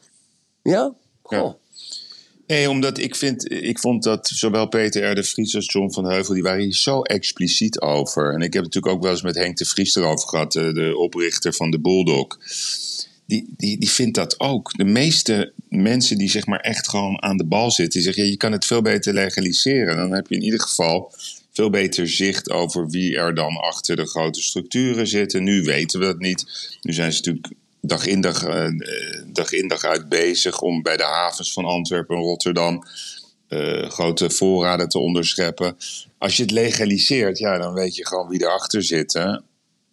Ja? 0.63 0.95
Ja. 1.29 1.39
Goh. 1.39 1.55
Nee, 2.47 2.71
omdat 2.71 2.99
ik, 2.99 3.17
vind, 3.17 3.53
ik 3.53 3.79
vond 3.79 4.03
dat 4.03 4.29
zowel 4.29 4.69
Peter 4.69 5.11
R. 5.11 5.15
de 5.15 5.25
Vries 5.25 5.55
als 5.55 5.73
John 5.73 5.93
van 5.93 6.05
Heuvel... 6.05 6.35
die 6.35 6.43
waren 6.43 6.63
hier 6.63 6.75
zo 6.75 7.03
expliciet 7.03 7.81
over. 7.81 8.33
En 8.33 8.41
ik 8.41 8.53
heb 8.53 8.65
het 8.65 8.75
natuurlijk 8.75 8.95
ook 8.95 9.03
wel 9.03 9.11
eens 9.11 9.23
met 9.23 9.35
Henk 9.35 9.57
de 9.57 9.65
Vries 9.65 9.95
erover 9.95 10.29
gehad... 10.29 10.55
eh, 10.55 10.73
de 10.73 10.97
oprichter 10.97 11.53
van 11.55 11.71
de 11.71 11.81
Bulldog. 11.81 12.39
Die, 13.27 13.55
die, 13.57 13.79
die 13.79 13.91
vindt 13.91 14.15
dat 14.15 14.41
ook. 14.41 14.73
De 14.77 14.85
meeste 14.85 15.53
mensen 15.69 16.19
die 16.19 16.31
zeg 16.31 16.47
maar 16.47 16.61
echt 16.61 16.89
gewoon 16.89 17.23
aan 17.23 17.37
de 17.37 17.45
bal 17.45 17.71
zitten... 17.71 18.01
die 18.01 18.13
zeggen, 18.13 18.31
je 18.31 18.37
kan 18.37 18.53
het 18.53 18.65
veel 18.65 18.83
beter 18.83 19.15
legaliseren. 19.15 19.97
Dan 19.97 20.13
heb 20.13 20.27
je 20.29 20.35
in 20.35 20.43
ieder 20.43 20.61
geval 20.61 21.13
veel 21.53 21.71
beter 21.71 22.09
zicht 22.09 22.51
over 22.51 22.89
wie 22.89 23.17
er 23.17 23.35
dan 23.35 23.57
achter 23.57 23.97
de 23.97 24.07
grote 24.07 24.43
structuren 24.43 25.07
zitten. 25.07 25.45
Nu 25.45 25.63
weten 25.63 26.01
we 26.01 26.07
dat 26.07 26.19
niet. 26.19 26.69
Nu 26.83 26.93
zijn 26.93 27.13
ze 27.13 27.19
natuurlijk 27.19 27.55
dag 27.81 28.07
in 28.07 28.21
dag, 28.21 28.45
eh, 28.45 28.69
dag, 29.27 29.53
in 29.53 29.69
dag 29.69 29.85
uit 29.85 30.09
bezig 30.09 30.61
om 30.61 30.83
bij 30.83 30.97
de 30.97 31.05
havens 31.05 31.53
van 31.53 31.65
Antwerpen 31.65 32.17
en 32.17 32.23
Rotterdam 32.23 32.85
eh, 33.49 33.89
grote 33.91 34.31
voorraden 34.31 34.89
te 34.89 34.99
onderscheppen. 34.99 35.77
Als 36.19 36.37
je 36.37 36.43
het 36.43 36.51
legaliseert, 36.51 37.39
ja, 37.39 37.59
dan 37.59 37.75
weet 37.75 37.97
je 37.97 38.07
gewoon 38.07 38.29
wie 38.29 38.43
erachter 38.43 38.83
zit. 38.83 39.13
Hè? 39.13 39.39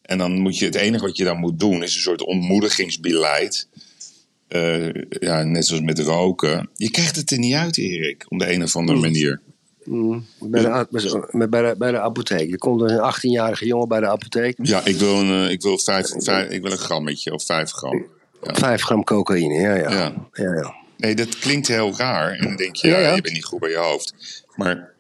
En 0.04 0.18
dan 0.18 0.40
moet 0.40 0.58
je 0.58 0.66
het 0.66 0.76
enige 0.76 1.06
wat 1.06 1.18
je 1.18 1.24
dan 1.24 1.40
moet 1.40 1.60
doen 1.60 1.84
is 1.84 1.96
een 1.96 2.02
soort 2.02 2.26
ontmoedigingsbeleid. 2.26 3.68
Eh, 4.48 4.94
ja, 5.10 5.44
net 5.44 5.66
zoals 5.66 5.84
met 5.84 6.00
roken. 6.00 6.70
Je 6.76 6.92
krijgt 6.92 7.16
het 7.16 7.32
er 7.32 7.38
niet 7.38 7.54
uit, 7.54 7.78
Erik, 7.78 8.26
op 8.28 8.40
de 8.40 8.54
een 8.54 8.64
of 8.64 8.76
andere 8.76 9.00
manier. 9.00 9.42
Mm, 9.84 10.26
bij, 10.40 10.62
de, 10.62 10.88
bij, 11.48 11.62
de, 11.62 11.76
bij 11.78 11.92
de 11.92 12.00
apotheek. 12.00 12.52
Er 12.52 12.58
komt 12.58 12.82
een 12.82 13.14
18-jarige 13.14 13.66
jongen 13.66 13.88
bij 13.88 14.00
de 14.00 14.08
apotheek. 14.08 14.58
Ja, 14.62 14.86
ik 14.86 14.96
wil 14.96 15.20
een, 15.20 15.46
eh, 15.46 15.52
ik 15.52 15.62
wil 15.62 15.78
vijf, 15.78 16.08
vijf, 16.18 16.50
ik 16.50 16.62
wil 16.62 16.72
een 16.72 16.78
grammetje 16.78 17.34
of 17.34 17.46
vijf 17.46 17.72
gram. 17.72 18.06
5 18.42 18.82
gram 18.82 19.04
cocaïne, 19.04 19.54
ja, 19.54 19.76
ja. 19.76 19.92
Ja. 19.92 20.28
ja, 20.34 20.56
ja. 20.56 20.76
Nee, 20.98 21.16
dat 21.16 21.40
klinkt 21.40 21.68
heel 21.68 21.98
raar. 21.98 22.32
En 22.32 22.44
dan 22.44 22.56
denk 22.56 22.76
je, 22.76 22.88
Ja, 22.88 22.98
ja, 22.98 23.08
ja. 23.08 23.16
je 23.16 23.22
bent 23.22 23.34
niet 23.34 23.46
goed 23.46 23.60
bij 23.60 23.70
je 23.70 23.78
hoofd. 23.78 24.14
Maar 24.56 24.94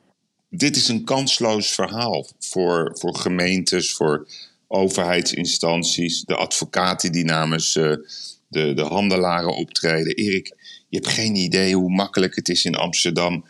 dit 0.49 0.75
is 0.75 0.87
een 0.87 1.03
kansloos 1.03 1.71
verhaal 1.71 2.27
voor, 2.39 2.91
voor 2.99 3.15
gemeentes, 3.15 3.93
voor 3.93 4.27
overheidsinstanties, 4.73 6.23
de 6.23 6.35
advocaten 6.35 7.11
die 7.11 7.25
namens 7.25 7.75
eh, 7.75 7.93
de, 8.47 8.73
de 8.73 8.81
handelaren 8.81 9.55
optreden. 9.55 10.15
Erik, 10.15 10.47
je 10.89 10.97
hebt 10.97 11.07
geen 11.13 11.35
idee 11.35 11.75
hoe 11.75 11.89
makkelijk 11.91 12.35
het 12.35 12.49
is 12.49 12.65
in 12.65 12.75
Amsterdam 12.75 13.45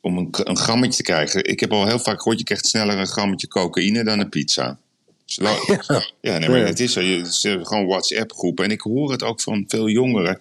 om 0.00 0.18
een, 0.18 0.28
een 0.30 0.56
grammetje 0.56 0.96
te 0.96 1.02
krijgen. 1.02 1.44
Ik 1.44 1.60
heb 1.60 1.72
al 1.72 1.86
heel 1.86 1.98
vaak 1.98 2.16
gehoord, 2.22 2.38
je 2.38 2.44
krijgt 2.44 2.66
sneller 2.66 2.98
een 2.98 3.06
grammetje 3.06 3.48
cocaïne 3.48 4.04
dan 4.04 4.18
een 4.18 4.28
pizza. 4.28 4.78
Zo- 5.24 5.44
Ja, 6.20 6.38
nee, 6.38 6.48
maar 6.48 6.58
Ja. 6.58 6.64
het 6.66 6.80
is 6.80 6.94
het 6.94 7.34
zijn 7.34 7.66
gewoon 7.66 7.86
WhatsApp-groepen. 7.86 8.64
En 8.64 8.70
ik 8.70 8.80
hoor 8.80 9.10
het 9.12 9.22
ook 9.22 9.40
van 9.40 9.64
veel 9.68 9.88
jongeren. 9.88 10.40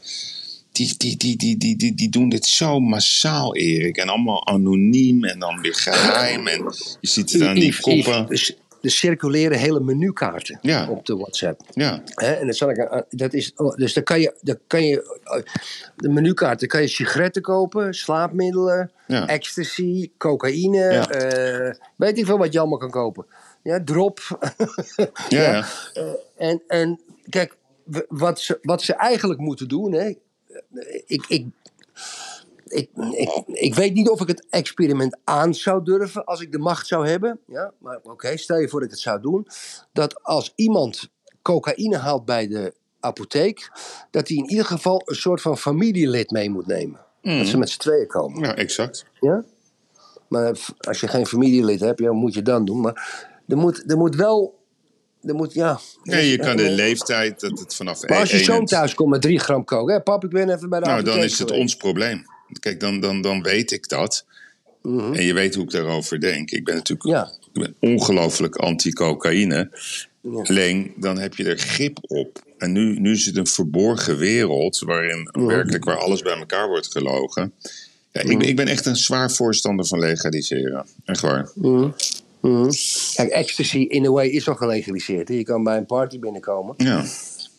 Die, 0.71 0.93
die, 0.97 1.17
die, 1.17 1.35
die, 1.37 1.57
die, 1.57 1.75
die, 1.75 1.95
die 1.95 2.09
doen 2.09 2.29
dit 2.29 2.45
zo 2.45 2.79
massaal, 2.79 3.55
Erik. 3.55 3.97
En 3.97 4.09
allemaal 4.09 4.47
anoniem 4.47 5.23
en 5.25 5.39
dan 5.39 5.61
weer 5.61 5.75
geheim. 5.75 6.47
En 6.47 6.63
je 7.01 7.07
ziet 7.07 7.31
het 7.31 7.41
aan 7.41 7.55
die 7.55 7.79
koppen. 7.81 8.27
Er 8.81 8.89
circuleren 8.91 9.57
hele 9.57 9.79
menukaarten 9.79 10.59
Ja. 10.61 10.89
op 10.89 11.05
de 11.05 11.15
WhatsApp. 11.15 11.61
Ja, 11.69 12.01
en 12.15 12.45
dat 12.47 12.55
zal 12.55 12.69
ik, 12.69 12.79
aan- 12.79 13.03
dat 13.09 13.33
is, 13.33 13.53
oh, 13.55 13.75
dus 13.75 13.93
dan 13.93 14.03
kan 14.03 14.19
je, 14.21 14.33
dan 14.41 14.57
kan 14.67 14.83
je, 14.83 15.19
eh, 15.23 15.41
de 15.95 16.09
menukaart, 16.09 16.59
dan 16.59 16.67
kan 16.69 16.81
je 16.81 16.87
sigaretten 16.87 17.41
kopen, 17.41 17.93
slaapmiddelen, 17.93 18.91
Ja. 19.07 19.27
ecstasy, 19.27 20.11
cocaïne, 20.17 20.77
Ja. 20.77 21.09
eh, 21.09 21.73
weet 21.95 22.17
ik 22.17 22.25
veel 22.25 22.37
wat 22.37 22.53
je 22.53 22.59
allemaal 22.59 22.77
kan 22.77 22.91
kopen. 22.91 23.25
Ja, 23.63 23.83
drop. 23.83 24.19
ja, 25.29 25.41
ja. 25.51 25.65
En, 26.37 26.61
en 26.67 26.99
kijk, 27.29 27.55
wat 28.07 28.39
ze, 28.39 28.59
wat 28.61 28.81
ze 28.81 28.93
eigenlijk 28.93 29.39
moeten 29.39 29.67
doen, 29.67 29.91
hè, 29.93 30.13
ik, 31.05 31.25
ik, 31.27 31.45
ik, 32.67 32.89
ik, 33.11 33.43
ik 33.45 33.75
weet 33.75 33.93
niet 33.93 34.09
of 34.09 34.21
ik 34.21 34.27
het 34.27 34.45
experiment 34.49 35.17
aan 35.23 35.53
zou 35.53 35.83
durven 35.83 36.25
als 36.25 36.41
ik 36.41 36.51
de 36.51 36.57
macht 36.57 36.87
zou 36.87 37.07
hebben. 37.07 37.39
Ja, 37.47 37.71
maar 37.79 37.99
oké, 38.03 38.37
stel 38.37 38.57
je 38.57 38.67
voor 38.69 38.79
dat 38.79 38.87
ik 38.89 38.93
het 38.95 39.03
zou 39.03 39.21
doen. 39.21 39.47
Dat 39.93 40.23
als 40.23 40.53
iemand 40.55 41.09
cocaïne 41.41 41.97
haalt 41.97 42.25
bij 42.25 42.47
de 42.47 42.73
apotheek, 42.99 43.71
dat 44.11 44.27
hij 44.27 44.37
in 44.37 44.49
ieder 44.49 44.65
geval 44.65 45.01
een 45.05 45.15
soort 45.15 45.41
van 45.41 45.57
familielid 45.57 46.31
mee 46.31 46.49
moet 46.49 46.67
nemen. 46.67 46.99
Dat 47.21 47.47
ze 47.47 47.57
met 47.57 47.69
z'n 47.69 47.79
tweeën 47.79 48.07
komen. 48.07 48.43
ja 48.43 48.55
exact. 48.55 49.05
Ja? 49.19 49.43
Maar 50.27 50.57
als 50.79 50.99
je 50.99 51.07
geen 51.07 51.25
familielid 51.25 51.79
hebt, 51.79 51.99
ja, 51.99 52.05
wat 52.07 52.15
moet 52.15 52.33
je 52.33 52.41
dan 52.41 52.65
doen? 52.65 52.81
Maar 52.81 53.25
er 53.47 53.57
moet, 53.57 53.91
er 53.91 53.97
moet 53.97 54.15
wel. 54.15 54.55
Er 55.21 55.35
moet, 55.35 55.53
ja. 55.53 55.79
Nee, 56.03 56.29
je 56.29 56.37
kan 56.37 56.57
de 56.57 56.69
leeftijd 56.69 57.39
dat 57.39 57.59
het 57.59 57.75
vanaf 57.75 58.07
Maar 58.07 58.19
als 58.19 58.29
je 58.29 58.35
één- 58.35 58.45
zoon 58.45 58.65
thuis 58.65 58.93
komt 58.93 59.09
met 59.09 59.21
drie 59.21 59.39
gram 59.39 59.63
kook, 59.63 59.89
hè, 59.89 60.01
pap, 60.01 60.23
ik 60.23 60.29
ben 60.29 60.49
even 60.49 60.69
bij 60.69 60.79
de 60.79 60.85
Nou, 60.85 61.03
dan 61.03 61.17
is 61.17 61.39
het 61.39 61.51
ons 61.51 61.75
probleem. 61.75 62.25
Kijk, 62.59 62.79
dan, 62.79 62.99
dan, 62.99 63.21
dan 63.21 63.41
weet 63.41 63.71
ik 63.71 63.89
dat. 63.89 64.25
En 64.83 65.23
je 65.23 65.33
weet 65.33 65.55
hoe 65.55 65.63
ik 65.63 65.71
daarover 65.71 66.19
denk. 66.19 66.51
Ik 66.51 66.63
ben 66.65 66.75
natuurlijk 66.75 67.09
Mhm. 67.09 67.17
Ja. 67.17 67.31
ik 67.53 67.61
ben 67.61 67.75
ongelooflijk 67.91 68.55
anti-cocaïne. 68.55 69.69
Alleen, 70.43 70.93
dan 70.95 71.17
heb 71.19 71.35
je 71.35 71.43
er 71.43 71.57
grip 71.57 71.97
op. 72.01 72.43
En 72.57 72.71
nu, 72.71 72.99
nu 72.99 73.11
is 73.11 73.25
het 73.25 73.37
een 73.37 73.47
verborgen 73.47 74.17
wereld... 74.17 74.79
waarin 74.79 75.29
werkelijk 75.31 75.83
waar 75.83 75.97
alles 75.97 76.21
bij 76.21 76.37
elkaar 76.37 76.67
wordt 76.67 76.91
gelogen. 76.91 77.53
Ja, 78.11 78.21
ik, 78.21 78.27
ben- 78.37 78.47
ik 78.47 78.55
ben 78.55 78.67
echt 78.67 78.85
een 78.85 78.95
zwaar 78.95 79.31
voorstander 79.31 79.85
van 79.85 79.99
legaliseren. 79.99 80.85
Echt 81.05 81.21
waar. 81.21 81.49
Mhm. 81.55 81.89
Kijk, 83.15 83.29
ecstasy 83.31 83.77
in 83.77 84.05
a 84.05 84.09
way 84.09 84.27
is 84.27 84.47
al 84.49 84.55
gelegaliseerd. 84.55 85.27
Je 85.29 85.43
kan 85.43 85.63
bij 85.63 85.77
een 85.77 85.85
party 85.85 86.19
binnenkomen. 86.19 86.73
Ja. 86.77 87.05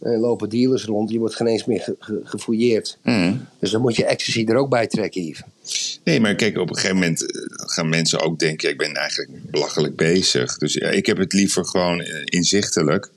Er 0.00 0.18
lopen 0.18 0.48
dealers 0.48 0.84
rond. 0.84 1.10
Je 1.10 1.18
wordt 1.18 1.34
geen 1.34 1.46
eens 1.46 1.64
meer 1.64 1.80
ge- 1.80 1.96
ge- 1.98 2.20
gefouilleerd. 2.24 2.98
Mhm. 3.02 3.34
Dus 3.58 3.70
dan 3.70 3.80
moet 3.80 3.96
je 3.96 4.04
ecstasy 4.04 4.44
er 4.48 4.56
ook 4.56 4.68
bij 4.70 4.86
trekken, 4.86 5.22
Yves. 5.22 6.00
Nee, 6.04 6.20
maar 6.20 6.34
kijk, 6.34 6.58
op 6.58 6.68
een 6.68 6.74
gegeven 6.74 6.96
moment 6.96 7.32
eh, 7.32 7.42
gaan 7.54 7.88
mensen 7.88 8.20
ook 8.20 8.38
denken: 8.38 8.66
ja, 8.68 8.72
ik 8.74 8.78
ben 8.80 8.94
eigenlijk 8.94 9.50
belachelijk 9.50 9.96
bezig. 9.96 10.58
Dus 10.58 10.74
ja, 10.74 10.88
ik 10.88 11.06
heb 11.06 11.16
het 11.16 11.32
liever 11.32 11.64
gewoon 11.64 12.00
eh, 12.00 12.22
inzichtelijk. 12.24 13.10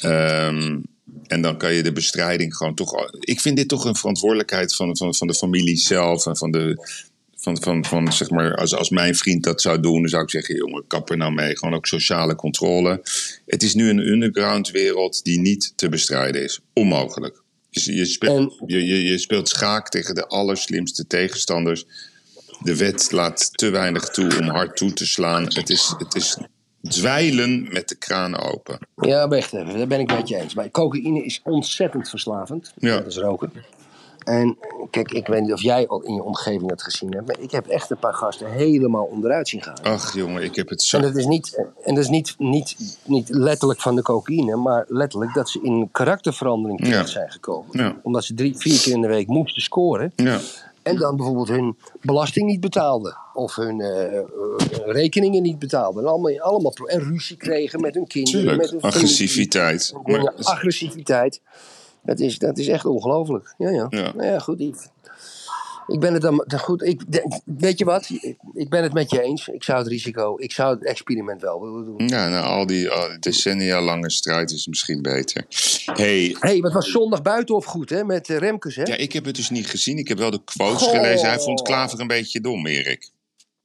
Ehm, 0.00 0.78
en 1.26 1.40
dan 1.40 1.58
kan 1.58 1.72
je 1.74 1.82
de 1.82 1.92
bestrijding 1.92 2.56
gewoon 2.56 2.74
toch. 2.74 3.10
Ik 3.20 3.40
vind 3.40 3.56
dit 3.56 3.68
toch 3.68 3.84
een 3.84 3.96
verantwoordelijkheid 3.96 4.74
van, 4.74 4.96
van, 4.96 5.14
van 5.14 5.26
de 5.26 5.34
familie 5.34 5.76
zelf 5.76 6.26
en 6.26 6.36
van 6.36 6.50
de. 6.50 6.86
Van, 7.46 7.62
van, 7.62 7.84
van 7.84 8.12
zeg 8.12 8.30
maar, 8.30 8.54
als, 8.54 8.74
als 8.74 8.90
mijn 8.90 9.14
vriend 9.14 9.44
dat 9.44 9.60
zou 9.60 9.80
doen, 9.80 10.00
dan 10.00 10.08
zou 10.08 10.22
ik 10.22 10.30
zeggen: 10.30 10.56
jongen, 10.56 10.86
kap 10.86 11.10
er 11.10 11.16
nou 11.16 11.32
mee. 11.32 11.58
Gewoon 11.58 11.74
ook 11.74 11.86
sociale 11.86 12.34
controle. 12.34 13.00
Het 13.46 13.62
is 13.62 13.74
nu 13.74 13.88
een 13.88 13.98
underground 13.98 14.70
wereld 14.70 15.24
die 15.24 15.40
niet 15.40 15.72
te 15.76 15.88
bestrijden 15.88 16.42
is. 16.42 16.60
Onmogelijk. 16.72 17.42
Je, 17.70 17.94
je, 17.94 18.04
speelt, 18.04 18.62
je, 18.66 18.86
je, 18.86 19.02
je 19.02 19.18
speelt 19.18 19.48
schaak 19.48 19.88
tegen 19.88 20.14
de 20.14 20.26
allerslimste 20.26 21.06
tegenstanders. 21.06 21.86
De 22.62 22.76
wet 22.76 23.12
laat 23.12 23.58
te 23.58 23.70
weinig 23.70 24.08
toe 24.08 24.38
om 24.40 24.48
hard 24.48 24.76
toe 24.76 24.92
te 24.92 25.06
slaan. 25.06 25.44
Het 25.44 25.70
is, 25.70 25.94
het 25.98 26.14
is 26.14 26.38
dweilen 26.88 27.68
met 27.72 27.88
de 27.88 27.96
kraan 27.96 28.36
open. 28.36 28.78
Ja, 28.96 29.30
even. 29.30 29.78
Daar 29.78 29.86
ben 29.86 30.00
ik 30.00 30.12
met 30.12 30.28
je 30.28 30.36
eens. 30.36 30.54
Maar 30.54 30.70
cocaïne 30.70 31.24
is 31.24 31.40
ontzettend 31.44 32.08
verslavend. 32.08 32.72
Ja. 32.76 32.96
Dat 32.96 33.06
is 33.06 33.16
roken. 33.16 33.52
En 34.26 34.58
kijk, 34.90 35.12
ik 35.12 35.26
weet 35.26 35.42
niet 35.42 35.52
of 35.52 35.62
jij 35.62 35.88
ook 35.88 36.04
in 36.04 36.14
je 36.14 36.22
omgeving 36.22 36.68
dat 36.68 36.82
gezien 36.82 37.12
hebt. 37.12 37.26
Maar 37.26 37.38
ik 37.40 37.50
heb 37.50 37.66
echt 37.66 37.90
een 37.90 37.98
paar 37.98 38.14
gasten 38.14 38.50
helemaal 38.50 39.04
onderuit 39.04 39.48
zien 39.48 39.62
gaan. 39.62 39.82
Ach 39.82 40.14
jongen, 40.14 40.42
ik 40.42 40.54
heb 40.56 40.68
het 40.68 40.82
zo. 40.82 40.96
En 40.96 41.02
dat 41.02 41.16
is, 41.16 41.26
niet, 41.26 41.64
en 41.82 41.94
dat 41.94 42.04
is 42.04 42.10
niet, 42.10 42.34
niet, 42.38 42.98
niet 43.04 43.28
letterlijk 43.28 43.80
van 43.80 43.94
de 43.94 44.02
cocaïne, 44.02 44.56
maar 44.56 44.84
letterlijk 44.88 45.34
dat 45.34 45.48
ze 45.48 45.60
in 45.62 45.88
karakterverandering 45.92 46.80
terecht 46.80 47.06
Ja. 47.06 47.06
zijn 47.12 47.30
gekomen. 47.30 47.68
Ja. 47.70 47.96
Omdat 48.02 48.24
ze 48.24 48.34
drie, 48.34 48.56
vier 48.56 48.80
keer 48.80 48.92
in 48.92 49.00
de 49.00 49.08
week 49.08 49.26
moesten 49.26 49.62
scoren. 49.62 50.12
Ja. 50.16 50.38
En 50.82 50.96
dan 50.96 51.16
bijvoorbeeld 51.16 51.48
hun 51.48 51.76
belasting 52.00 52.46
niet 52.46 52.60
betaalden. 52.60 53.16
Of 53.34 53.54
hun 53.56 53.80
eh, 53.80 54.20
rekeningen 54.84 55.42
niet 55.42 55.58
betaalden. 55.58 56.02
En, 56.02 56.08
allemaal, 56.10 56.40
allemaal, 56.40 56.72
en 56.72 57.00
ruzie 57.00 57.36
kregen 57.36 57.80
met 57.80 57.94
hun 57.94 58.06
kinderen. 58.06 58.56
Met 58.56 58.70
hun 58.70 58.80
agressiviteit. 58.80 59.94
agressiviteit. 60.42 61.40
Dat 62.06 62.20
is, 62.20 62.38
dat 62.38 62.58
is 62.58 62.68
echt 62.68 62.84
ongelooflijk. 62.84 63.54
Ja, 63.58 63.70
ja. 63.70 63.86
Ja. 63.90 64.12
Nou 64.14 64.26
ja, 64.26 64.38
goed. 64.38 64.60
Ik 65.86 66.00
ben 66.00 66.12
het 66.12 66.22
dan 66.22 66.44
dan 66.46 66.58
goed. 66.58 66.82
Ik, 66.82 67.02
weet 67.44 67.78
je 67.78 67.84
wat? 67.84 68.08
Ik, 68.10 68.36
ik 68.54 68.68
ben 68.68 68.82
het 68.82 68.92
met 68.92 69.10
je 69.10 69.22
eens. 69.22 69.48
Ik 69.48 69.64
zou 69.64 69.78
het 69.78 69.86
risico, 69.86 70.34
ik 70.38 70.52
zou 70.52 70.74
het 70.74 70.84
experiment 70.84 71.40
wel 71.42 71.60
willen 71.60 71.84
doen. 71.84 72.08
ja, 72.08 72.28
na 72.28 72.40
al 72.40 72.66
die 72.66 72.90
al 72.90 73.08
decennia 73.20 73.82
lange 73.82 74.10
strijd 74.10 74.50
is 74.50 74.66
misschien 74.66 75.02
beter. 75.02 75.44
hey, 75.84 76.36
Hé, 76.40 76.48
hey, 76.48 76.60
wat 76.60 76.72
was 76.72 76.90
zondag 76.90 77.22
buitenhof 77.22 77.64
goed, 77.64 77.90
hè? 77.90 78.04
Met 78.04 78.28
eh, 78.28 78.36
Remkes, 78.36 78.76
hè? 78.76 78.82
ja, 78.82 78.96
ik 78.96 79.12
heb 79.12 79.24
het 79.24 79.34
dus 79.36 79.50
niet 79.50 79.66
gezien. 79.66 79.98
Ik 79.98 80.08
heb 80.08 80.18
wel 80.18 80.30
de 80.30 80.40
quotes 80.44 80.82
Goh. 80.82 80.90
gelezen. 80.90 81.28
Hij 81.28 81.38
vond 81.38 81.62
Klaver 81.62 82.00
een 82.00 82.06
beetje 82.06 82.40
dom, 82.40 82.66
Erik. 82.66 83.10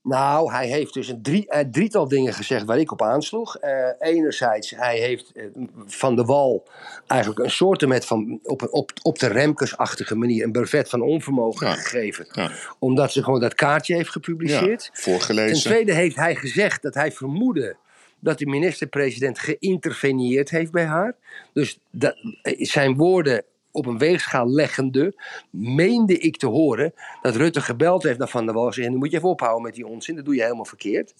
Nou, 0.03 0.51
hij 0.51 0.67
heeft 0.67 0.93
dus 0.93 1.07
een, 1.07 1.21
drie, 1.21 1.45
een 1.47 1.71
drietal 1.71 2.07
dingen 2.07 2.33
gezegd 2.33 2.65
waar 2.65 2.79
ik 2.79 2.91
op 2.91 3.01
aansloeg. 3.01 3.57
Eh, 3.57 3.87
enerzijds, 3.99 4.69
hij 4.69 4.97
heeft 4.99 5.31
eh, 5.31 5.43
Van 5.85 6.15
de 6.15 6.23
Wal 6.25 6.67
eigenlijk 7.07 7.39
een 7.41 7.51
soortement 7.51 8.05
van 8.05 8.39
op, 8.43 8.67
op, 8.71 8.91
op 9.01 9.19
de 9.19 9.27
Remkes-achtige 9.27 10.15
manier 10.15 10.43
een 10.43 10.51
brevet 10.51 10.89
van 10.89 11.01
onvermogen 11.01 11.67
Ja. 11.67 11.73
gegeven. 11.73 12.27
Ja. 12.31 12.51
Omdat 12.79 13.11
ze 13.11 13.23
gewoon 13.23 13.39
dat 13.39 13.55
kaartje 13.55 13.93
heeft 13.93 14.05
Ja, 14.05 14.11
gepubliceerd. 14.11 14.89
Ten 14.93 15.03
voorgelezen. 15.03 15.69
tweede 15.69 15.93
heeft 15.93 16.15
hij 16.15 16.35
gezegd 16.35 16.81
dat 16.81 16.93
hij 16.93 17.11
vermoedde 17.11 17.75
dat 18.19 18.37
de 18.37 18.45
minister-president 18.45 19.39
geïnterveneerd 19.39 20.49
heeft 20.49 20.71
bij 20.71 20.85
haar. 20.85 21.15
Dus 21.53 21.79
dat, 21.91 22.15
eh, 22.41 22.53
zijn 22.65 22.95
woorden 22.95 23.43
op 23.71 23.85
een 23.85 23.97
weegschaal 23.97 24.49
leggende, 24.49 25.13
meende 25.49 26.17
ik 26.17 26.37
te 26.37 26.47
horen 26.47 26.93
dat 27.21 27.35
Rutte 27.35 27.61
gebeld 27.61 28.03
heeft 28.03 28.17
naar 28.19 28.27
Van 28.29 28.45
der 28.45 28.55
Wal 28.55 28.71
en 28.73 28.91
"Nu 28.91 28.97
moet 28.97 29.11
je 29.11 29.17
even 29.17 29.29
ophouden 29.29 29.61
met 29.61 29.73
die 29.75 29.87
onzin, 29.87 30.15
dat 30.15 30.25
doe 30.25 30.35
je 30.35 30.41
helemaal 30.41 30.65
verkeerd. 30.65 31.13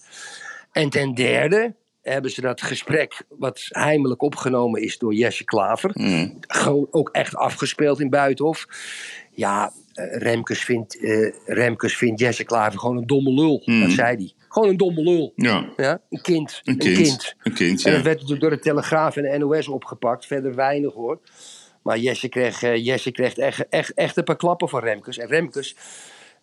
En 0.72 0.90
ten 0.90 1.14
derde 1.14 1.74
hebben 2.02 2.30
ze 2.30 2.40
dat 2.40 2.62
gesprek, 2.62 3.22
wat 3.28 3.66
heimelijk 3.68 4.22
opgenomen 4.22 4.82
is 4.82 4.98
door 4.98 5.14
Jesse 5.14 5.44
Klaver, 5.44 5.90
Mm. 5.94 6.36
gewoon 6.40 6.86
ook 6.90 7.08
echt 7.08 7.36
afgespeeld 7.36 8.00
in 8.00 8.10
Buitenhof. 8.10 8.66
Ja, 9.30 9.72
eh, 9.92 10.16
Remkes, 10.16 10.64
vindt, 10.64 11.00
eh, 11.00 11.32
Remkes 11.46 11.96
vindt 11.96 12.20
Jesse 12.20 12.44
Klaver 12.44 12.78
gewoon 12.78 12.96
een 12.96 13.06
domme 13.06 13.30
lul. 13.32 13.62
Dat 13.80 13.90
zei 13.90 14.16
hij. 14.16 14.32
Gewoon 14.48 14.68
een 14.68 14.76
domme 14.76 15.02
lul. 15.02 15.32
Ja, 15.36 15.68
Ja, 15.76 16.00
een 16.10 16.20
kind. 16.20 16.60
een 16.64 16.78
kind. 16.78 17.34
Een 17.42 17.52
kind, 17.54 17.84
En 17.84 17.90
dat 17.92 18.00
ja. 18.00 18.06
werd 18.06 18.40
door 18.40 18.50
de 18.50 18.58
Telegraaf 18.58 19.16
en 19.16 19.22
de 19.30 19.38
NOS 19.38 19.68
opgepakt. 19.68 20.26
Verder 20.26 20.54
weinig 20.54 20.92
hoor. 20.92 21.20
Maar 21.82 21.98
Jesse 21.98 22.28
kreeg, 22.28 22.62
eh, 22.62 22.84
Jesse 22.84 23.10
kreeg 23.10 23.36
echt, 23.36 23.68
echt, 23.68 23.94
echt 23.94 24.16
een 24.16 24.24
paar 24.24 24.36
klappen 24.36 24.68
van 24.68 24.80
Remkes. 24.80 25.18
En 25.18 25.26
Remkes, 25.28 25.76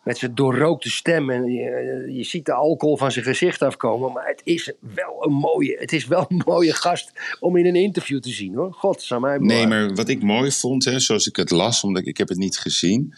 met 0.04 0.17
zijn 0.17 0.36
doorrookte 0.36 0.89
stem. 0.89 1.30
En 1.30 1.45
je, 1.45 2.06
je 2.08 2.23
ziet 2.23 2.45
de 2.45 2.54
alcohol 2.54 2.97
van 2.97 3.12
zijn 3.12 3.25
gezicht 3.25 3.62
afkomen. 3.62 4.12
Maar 4.12 4.28
het 4.28 4.41
is 4.43 4.73
wel 4.80 5.25
een 5.25 5.34
mooie, 5.34 5.78
het 5.80 5.91
is 5.91 6.08
wel 6.08 6.25
een 6.30 6.41
mooie 6.54 6.73
gast 6.73 7.12
om 7.39 7.58
in 7.58 7.65
een 7.65 7.75
interview 7.75 8.19
te 8.19 8.30
zien 8.30 8.56
hoor. 8.56 8.73
God, 8.73 9.02
zou 9.02 9.21
mij 9.21 9.38
Nee, 9.38 9.67
maar 9.67 9.93
wat 9.93 10.10
ik 10.10 10.23
mooi 10.23 10.52
vond, 10.52 10.86
hè, 10.86 10.99
zoals 10.99 11.28
ik 11.28 11.36
het 11.36 11.49
las, 11.49 11.84
omdat 11.84 12.02
ik, 12.02 12.08
ik 12.08 12.17
heb 12.17 12.28
het 12.28 12.38
niet 12.38 12.58
gezien. 12.58 13.13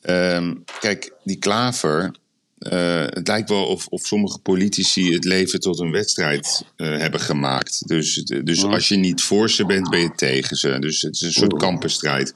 Ehm, 0.00 0.54
kijk, 0.80 1.12
die 1.24 1.38
klaver. 1.38 2.14
Eh, 2.58 3.04
het 3.06 3.28
lijkt 3.28 3.48
wel 3.48 3.66
of, 3.66 3.86
of 3.86 4.06
sommige 4.06 4.38
politici 4.38 5.12
het 5.12 5.24
leven 5.24 5.60
tot 5.60 5.80
een 5.80 5.90
wedstrijd 5.90 6.64
eh, 6.76 6.98
hebben 6.98 7.20
gemaakt. 7.20 7.88
Dus, 7.88 8.14
dus 8.44 8.64
als 8.64 8.88
je 8.88 8.96
niet 8.96 9.22
voor 9.22 9.50
ze 9.50 9.66
bent, 9.66 9.90
ben 9.90 10.00
je 10.00 10.12
tegen 10.16 10.56
ze. 10.56 10.78
Dus 10.78 11.02
het 11.02 11.14
is 11.14 11.22
een 11.22 11.32
soort 11.32 11.56
kampenstrijd. 11.56 12.34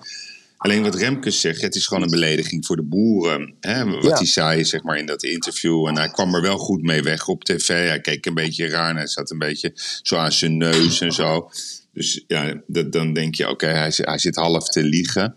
Alleen 0.56 0.82
wat 0.82 0.94
Remkes 0.94 1.40
zegt, 1.40 1.62
het 1.62 1.74
is 1.74 1.86
gewoon 1.86 2.02
een 2.02 2.10
belediging 2.10 2.66
voor 2.66 2.76
de 2.76 2.82
boeren. 2.82 3.54
Hè? 3.60 3.84
Wat 3.84 4.02
Ja. 4.04 4.16
hij 4.16 4.26
zei 4.26 4.64
zeg 4.64 4.82
maar, 4.82 4.98
in 4.98 5.06
dat 5.06 5.22
interview. 5.22 5.86
En 5.86 5.96
hij 5.96 6.08
kwam 6.08 6.34
er 6.34 6.42
wel 6.42 6.58
goed 6.58 6.82
mee 6.82 7.02
weg 7.02 7.28
op 7.28 7.44
tv. 7.44 7.66
Hij 7.66 8.00
keek 8.00 8.26
een 8.26 8.34
beetje 8.34 8.68
raar 8.68 8.90
en 8.90 8.96
hij 8.96 9.06
zat 9.06 9.30
een 9.30 9.38
beetje 9.38 9.72
zo 10.02 10.16
aan 10.16 10.32
zijn 10.32 10.56
neus 10.56 11.00
en 11.00 11.12
zo. 11.12 11.50
Dus 11.92 12.24
ja, 12.26 12.60
dat, 12.66 12.92
dan 12.92 13.12
denk 13.12 13.34
je, 13.34 13.48
oké, 13.48 13.66
hij, 13.66 13.92
hij 13.94 14.18
zit 14.18 14.36
half 14.36 14.68
te 14.68 14.82
liegen. 14.82 15.34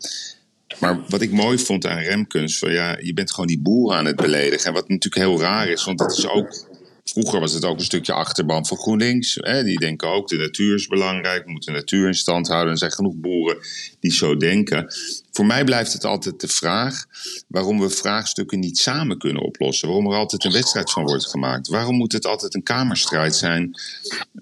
Maar 0.81 0.99
wat 1.07 1.21
ik 1.21 1.31
mooi 1.31 1.57
vond 1.57 1.85
aan 1.85 1.97
Remkens, 1.97 2.59
van 2.59 2.71
ja, 2.71 2.97
je 3.01 3.13
bent 3.13 3.31
gewoon 3.31 3.47
die 3.47 3.61
boeren 3.61 3.97
aan 3.97 4.05
het 4.05 4.15
beledigen. 4.15 4.67
En 4.67 4.73
wat 4.73 4.89
natuurlijk 4.89 5.23
heel 5.27 5.39
raar 5.39 5.67
is, 5.67 5.83
want 5.83 5.97
dat 5.97 6.17
is 6.17 6.27
ook. 6.27 6.69
Vroeger 7.03 7.39
was 7.39 7.53
het 7.53 7.65
ook 7.65 7.77
een 7.77 7.85
stukje 7.85 8.13
achterban 8.13 8.65
van 8.65 8.77
GroenLinks. 8.77 9.37
Hè? 9.41 9.63
Die 9.63 9.79
denken 9.79 10.07
ook, 10.07 10.27
de 10.27 10.37
natuur 10.37 10.75
is 10.75 10.87
belangrijk, 10.87 11.45
we 11.45 11.51
moeten 11.51 11.73
de 11.73 11.79
natuur 11.79 12.07
in 12.07 12.13
stand 12.13 12.47
houden. 12.47 12.71
Er 12.71 12.77
zijn 12.77 12.91
genoeg 12.91 13.15
boeren 13.15 13.57
die 13.99 14.13
zo 14.13 14.37
denken. 14.37 14.93
Voor 15.31 15.45
mij 15.45 15.63
blijft 15.63 15.93
het 15.93 16.05
altijd 16.05 16.39
de 16.41 16.47
vraag 16.47 17.05
waarom 17.47 17.79
we 17.79 17.89
vraagstukken 17.89 18.59
niet 18.59 18.77
samen 18.77 19.17
kunnen 19.17 19.41
oplossen. 19.41 19.87
Waarom 19.87 20.11
er 20.11 20.17
altijd 20.17 20.43
een 20.43 20.51
wedstrijd 20.51 20.91
van 20.91 21.03
wordt 21.03 21.25
gemaakt. 21.25 21.67
Waarom 21.67 21.95
moet 21.95 22.11
het 22.11 22.25
altijd 22.25 22.53
een 22.53 22.63
kamerstrijd 22.63 23.35
zijn 23.35 23.71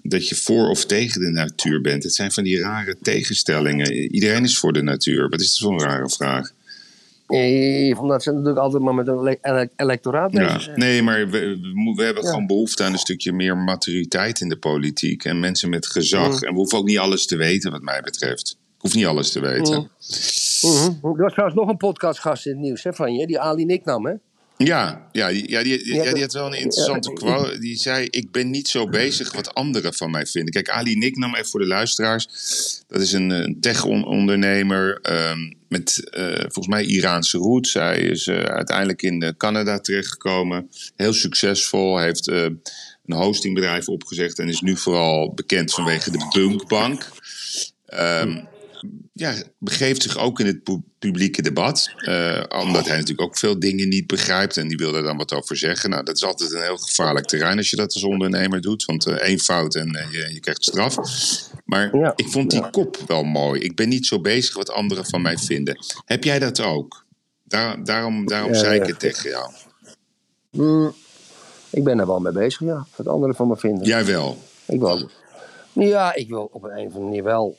dat 0.02 0.28
je 0.28 0.34
voor 0.34 0.68
of 0.68 0.86
tegen 0.86 1.20
de 1.20 1.30
natuur 1.30 1.80
bent? 1.80 2.02
Het 2.02 2.14
zijn 2.14 2.32
van 2.32 2.44
die 2.44 2.60
rare 2.60 2.96
tegenstellingen. 3.02 3.92
Iedereen 3.92 4.44
is 4.44 4.58
voor 4.58 4.72
de 4.72 4.82
natuur. 4.82 5.28
Wat 5.28 5.40
is 5.40 5.50
dat 5.50 5.58
voor 5.58 5.72
een 5.72 5.88
rare 5.88 6.08
vraag? 6.08 6.52
Eh, 7.30 8.00
Omdat 8.00 8.22
ze 8.22 8.30
natuurlijk 8.30 8.58
altijd 8.58 8.82
maar 8.82 8.94
met 8.94 9.06
een 9.06 9.18
ele- 9.18 9.38
ele- 9.40 9.68
electoraat 9.76 10.30
bezig 10.30 10.52
Ja, 10.52 10.58
zijn. 10.58 10.78
nee, 10.78 11.02
maar 11.02 11.28
we, 11.28 11.58
we, 11.96 12.02
hebben 12.02 12.22
Ja. 12.22 12.28
gewoon 12.30 12.46
behoefte 12.46 12.84
aan 12.84 12.92
een 12.92 12.98
stukje 12.98 13.32
meer 13.32 13.56
maturiteit 13.56 14.40
in 14.40 14.48
de 14.48 14.56
politiek. 14.58 15.24
En 15.24 15.40
mensen 15.40 15.70
met 15.70 15.86
gezag. 15.86 16.26
Mm. 16.40 16.46
En 16.46 16.52
we 16.52 16.58
hoeven 16.58 16.78
ook 16.78 16.86
niet 16.86 16.98
alles 16.98 17.26
te 17.26 17.36
weten, 17.36 17.70
wat 17.70 17.82
mij 17.82 18.00
betreft. 18.00 18.50
Ik 18.50 18.80
hoef 18.86 18.94
niet 18.94 19.06
alles 19.06 19.32
te 19.32 19.40
weten. 19.40 19.90
Mhm. 20.62 21.06
Er 21.06 21.22
was 21.22 21.32
trouwens 21.32 21.60
nog 21.60 21.68
een 21.68 21.76
podcastgast 21.76 22.46
in 22.46 22.52
het 22.52 22.60
nieuws 22.60 22.82
hè, 22.82 22.92
van 22.92 23.14
je, 23.14 23.26
die 23.26 23.40
Ali 23.40 23.64
Niknam, 23.64 24.06
hè? 24.06 24.12
Ja, 24.64 25.08
ja, 25.12 25.28
die, 25.28 25.48
ja, 25.50 25.62
die, 25.62 25.84
die- 25.84 25.94
Ja, 25.94 26.12
die 26.12 26.22
had 26.22 26.32
wel 26.32 26.46
een 26.46 26.58
interessante 26.60 27.12
quote. 27.12 27.58
Die 27.58 27.76
zei, 27.76 28.06
ik 28.10 28.30
ben 28.30 28.50
niet 28.50 28.68
zo 28.68 28.86
bezig 28.88 29.32
wat 29.32 29.54
anderen 29.54 29.94
van 29.94 30.10
mij 30.10 30.26
vinden. 30.26 30.52
Kijk, 30.52 30.68
Ali 30.70 30.94
Nicknam, 30.96 31.34
even 31.34 31.46
voor 31.50 31.60
de 31.60 31.66
luisteraars. 31.66 32.26
Dat 32.88 33.00
is 33.00 33.12
een, 33.12 33.30
een 33.30 33.60
tech-ondernemer 33.60 34.98
ehm, 35.02 35.38
met 35.68 36.08
eh, 36.10 36.24
volgens 36.38 36.66
mij 36.66 36.84
Iraanse 36.84 37.38
roots. 37.38 37.74
Hij 37.74 37.98
is 38.00 38.26
eh, 38.26 38.42
uiteindelijk 38.42 39.02
in 39.02 39.22
eh, 39.22 39.30
Canada 39.36 39.78
terechtgekomen. 39.78 40.70
Heel 40.96 41.12
succesvol. 41.12 41.96
Hij 41.96 42.04
heeft 42.06 42.26
een 42.26 42.60
hostingbedrijf 43.06 43.88
opgezet 43.88 44.38
en 44.38 44.48
is 44.48 44.60
nu 44.60 44.76
vooral 44.76 45.32
bekend 45.34 45.72
vanwege 45.72 46.10
de 46.10 46.28
Bunkbank. 46.34 47.08
Ehm 47.86 48.38
ja, 49.20 49.34
begeeft 49.58 50.02
zich 50.02 50.18
ook 50.18 50.40
in 50.40 50.46
het 50.46 50.62
pu- 50.62 50.82
publieke 50.98 51.42
debat. 51.42 51.90
eh, 51.96 52.42
omdat 52.48 52.86
hij 52.86 52.96
natuurlijk 52.96 53.20
ook 53.28 53.38
veel 53.38 53.58
dingen 53.58 53.88
niet 53.88 54.06
begrijpt. 54.06 54.56
En 54.56 54.68
die 54.68 54.76
wil 54.76 54.94
er 54.94 55.02
dan 55.02 55.16
wat 55.16 55.32
over 55.32 55.56
zeggen. 55.56 55.90
Nou, 55.90 56.04
dat 56.04 56.16
is 56.16 56.24
altijd 56.24 56.52
een 56.52 56.62
heel 56.62 56.76
gevaarlijk 56.76 57.26
terrein 57.26 57.56
als 57.56 57.70
je 57.70 57.76
dat 57.76 57.94
als 57.94 58.02
ondernemer 58.04 58.60
doet. 58.60 58.84
Want 58.84 59.06
eh, 59.06 59.14
één 59.14 59.38
fout 59.38 59.74
en 59.74 59.94
eh, 59.94 60.10
je, 60.12 60.32
je 60.34 60.40
krijgt 60.40 60.64
straf. 60.64 60.96
Maar 61.64 61.96
Ja, 61.96 62.12
ik 62.16 62.28
vond 62.28 62.50
die 62.50 62.70
kop 62.70 62.96
wel 63.06 63.22
mooi. 63.22 63.60
Ik 63.60 63.76
ben 63.76 63.88
niet 63.88 64.06
zo 64.06 64.20
bezig 64.20 64.54
wat 64.54 64.70
anderen 64.70 65.06
van 65.06 65.22
mij 65.22 65.38
vinden. 65.38 65.78
Heb 66.04 66.24
jij 66.24 66.38
dat 66.38 66.60
ook? 66.60 67.04
Daar, 67.44 67.84
daarom 67.84 68.26
daarom 68.26 68.52
Ja, 68.52 68.58
zei 68.58 68.80
ik 68.80 68.86
het 68.86 68.98
tegen 68.98 69.30
jou. 69.30 69.50
Mm, 70.50 70.94
ik 71.70 71.84
ben 71.84 71.98
er 71.98 72.06
wel 72.06 72.20
mee 72.20 72.32
bezig, 72.32 72.60
ja. 72.60 72.86
Wat 72.96 73.08
anderen 73.08 73.34
van 73.34 73.48
me 73.48 73.56
vinden. 73.56 73.86
Jij 73.86 74.04
wel. 74.04 74.38
Ik 74.66 74.80
wil, 74.80 75.08
ja, 75.72 76.14
ik 76.14 76.28
wil 76.28 76.48
op 76.52 76.62
een, 76.64 76.70
een 76.70 76.76
of 76.86 76.92
andere 76.94 77.04
manier 77.04 77.22
wel. 77.24 77.58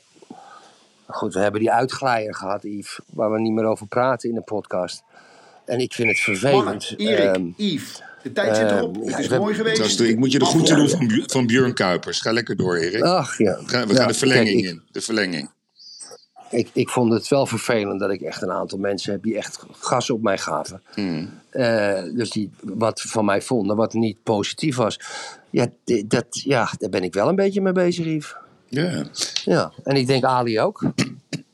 Goed, 1.11 1.33
we 1.33 1.39
hebben 1.39 1.59
die 1.59 1.71
uitglijer 1.71 2.35
gehad, 2.35 2.63
Yves, 2.63 2.99
waar 3.13 3.31
we 3.31 3.39
niet 3.39 3.53
meer 3.53 3.65
over 3.65 3.87
praten 3.87 4.29
in 4.29 4.35
de 4.35 4.41
podcast. 4.41 5.03
En 5.65 5.79
ik 5.79 5.93
vind 5.93 6.09
het 6.09 6.19
vervelend. 6.19 6.93
Erik, 6.97 7.35
ehm, 7.35 7.45
Yves, 7.55 8.01
de 8.23 8.31
tijd 8.31 8.55
zit 8.57 8.71
erop. 8.71 8.95
ehm, 8.95 9.01
het 9.05 9.11
ja, 9.11 9.17
is 9.17 9.29
mooi 9.29 9.55
geweest. 9.55 9.77
Dat 9.77 9.85
is 9.85 9.97
de- 9.97 10.07
ik 10.09 10.17
moet 10.17 10.31
je 10.31 10.39
de 10.39 10.45
groeten 10.45 10.75
doen 10.75 10.89
van, 10.89 11.07
Bu- 11.07 11.23
van 11.25 11.45
Björn 11.47 11.73
Kuipers. 11.73 12.19
Ga 12.21 12.31
lekker 12.31 12.55
door, 12.55 12.75
Erik. 12.77 13.01
ach 13.03 13.37
ja. 13.37 13.57
We 13.63 13.67
gaan, 13.69 13.87
we 13.87 13.93
Ja, 13.93 13.99
gaan 13.99 14.07
de 14.07 14.13
verlenging 14.13 14.47
kijk, 14.61 14.63
ik, 14.63 14.69
in. 14.69 14.81
De 14.91 15.01
verlenging. 15.01 15.49
Ik, 16.49 16.69
ik 16.73 16.89
vond 16.89 17.13
het 17.13 17.27
wel 17.27 17.45
vervelend 17.45 17.99
dat 17.99 18.11
ik 18.11 18.21
echt 18.21 18.41
een 18.41 18.51
aantal 18.51 18.77
mensen 18.79 19.11
heb 19.11 19.23
die 19.23 19.37
echt 19.37 19.59
gas 19.79 20.09
op 20.09 20.21
mij 20.21 20.37
gaven. 20.37 20.81
Hmm. 20.93 21.29
Eh, 21.49 22.03
dus 22.15 22.29
die 22.29 22.49
wat 22.61 23.01
van 23.01 23.25
mij 23.25 23.41
vonden, 23.41 23.75
wat 23.75 23.93
niet 23.93 24.23
positief 24.23 24.75
was. 24.75 24.99
Ja, 25.49 25.67
dat, 26.05 26.25
ja, 26.29 26.69
daar 26.77 26.89
ben 26.89 27.03
ik 27.03 27.13
wel 27.13 27.27
een 27.27 27.35
beetje 27.35 27.61
mee 27.61 27.73
bezig, 27.73 28.05
Yves. 28.05 28.35
Ja. 28.71 29.05
Ja, 29.43 29.73
en 29.83 29.95
ik 29.95 30.07
denk 30.07 30.23
Ali 30.23 30.59
ook. 30.59 30.83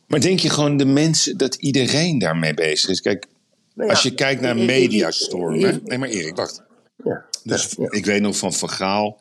Maar 0.08 0.20
denk 0.20 0.40
je 0.40 0.50
gewoon 0.50 0.78
de 0.78 0.86
mensen 0.86 1.38
dat 1.38 1.56
iedereen 1.56 2.20
daarmee 2.20 2.54
bezig 2.54 2.90
is? 2.90 3.02
Kijk, 3.02 3.26
Nou 3.74 3.88
ja, 3.90 3.94
als 3.96 4.04
je 4.04 4.14
kijkt 4.14 4.42
naar 4.42 4.56
ik- 4.58 4.62
ik- 4.64 4.70
ik- 4.70 4.80
mediastormen. 4.80 5.74
ik- 5.76 5.84
Nee, 5.88 5.98
maar 5.98 6.10
Erik, 6.10 6.36
wacht. 6.36 6.64
Ja, 7.04 7.26
Dus 7.44 7.74
ja. 7.78 7.88
ik 7.92 8.06
weet 8.06 8.22
nog 8.22 8.38
van 8.38 8.54
Van 8.54 8.70
Gaal. 8.70 9.20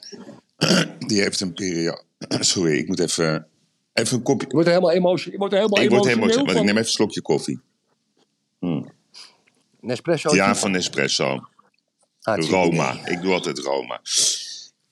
Die 1.08 1.20
heeft 1.20 1.40
een 1.40 1.52
periode. 1.54 2.02
Sorry, 2.40 2.78
ik 2.78 2.88
moet 2.88 2.98
even. 3.00 3.46
Even 3.92 4.16
een 4.16 4.22
kopje. 4.22 4.46
Je 4.46 4.52
wordt 4.52 4.68
er 4.68 4.74
helemaal 4.74 4.94
emotie, 4.96 5.32
je 5.32 5.38
wordt 5.38 5.52
er 5.54 5.58
helemaal 5.60 5.82
Ik 5.84 5.90
word 5.90 6.06
emotioneel 6.06 6.46
ik 6.48 6.54
neem 6.54 6.64
even 6.68 6.78
een 6.78 6.84
slokje 6.84 7.22
koffie. 7.22 7.60
Nespresso. 9.80 10.34
Ja, 10.34 10.54
van 10.56 10.70
Nespresso. 10.70 11.40
Hartstikke 12.20 12.60
Roma. 12.62 12.96
Ik 13.06 13.20
doe 13.22 13.32
altijd 13.32 13.58
Roma. 13.58 14.00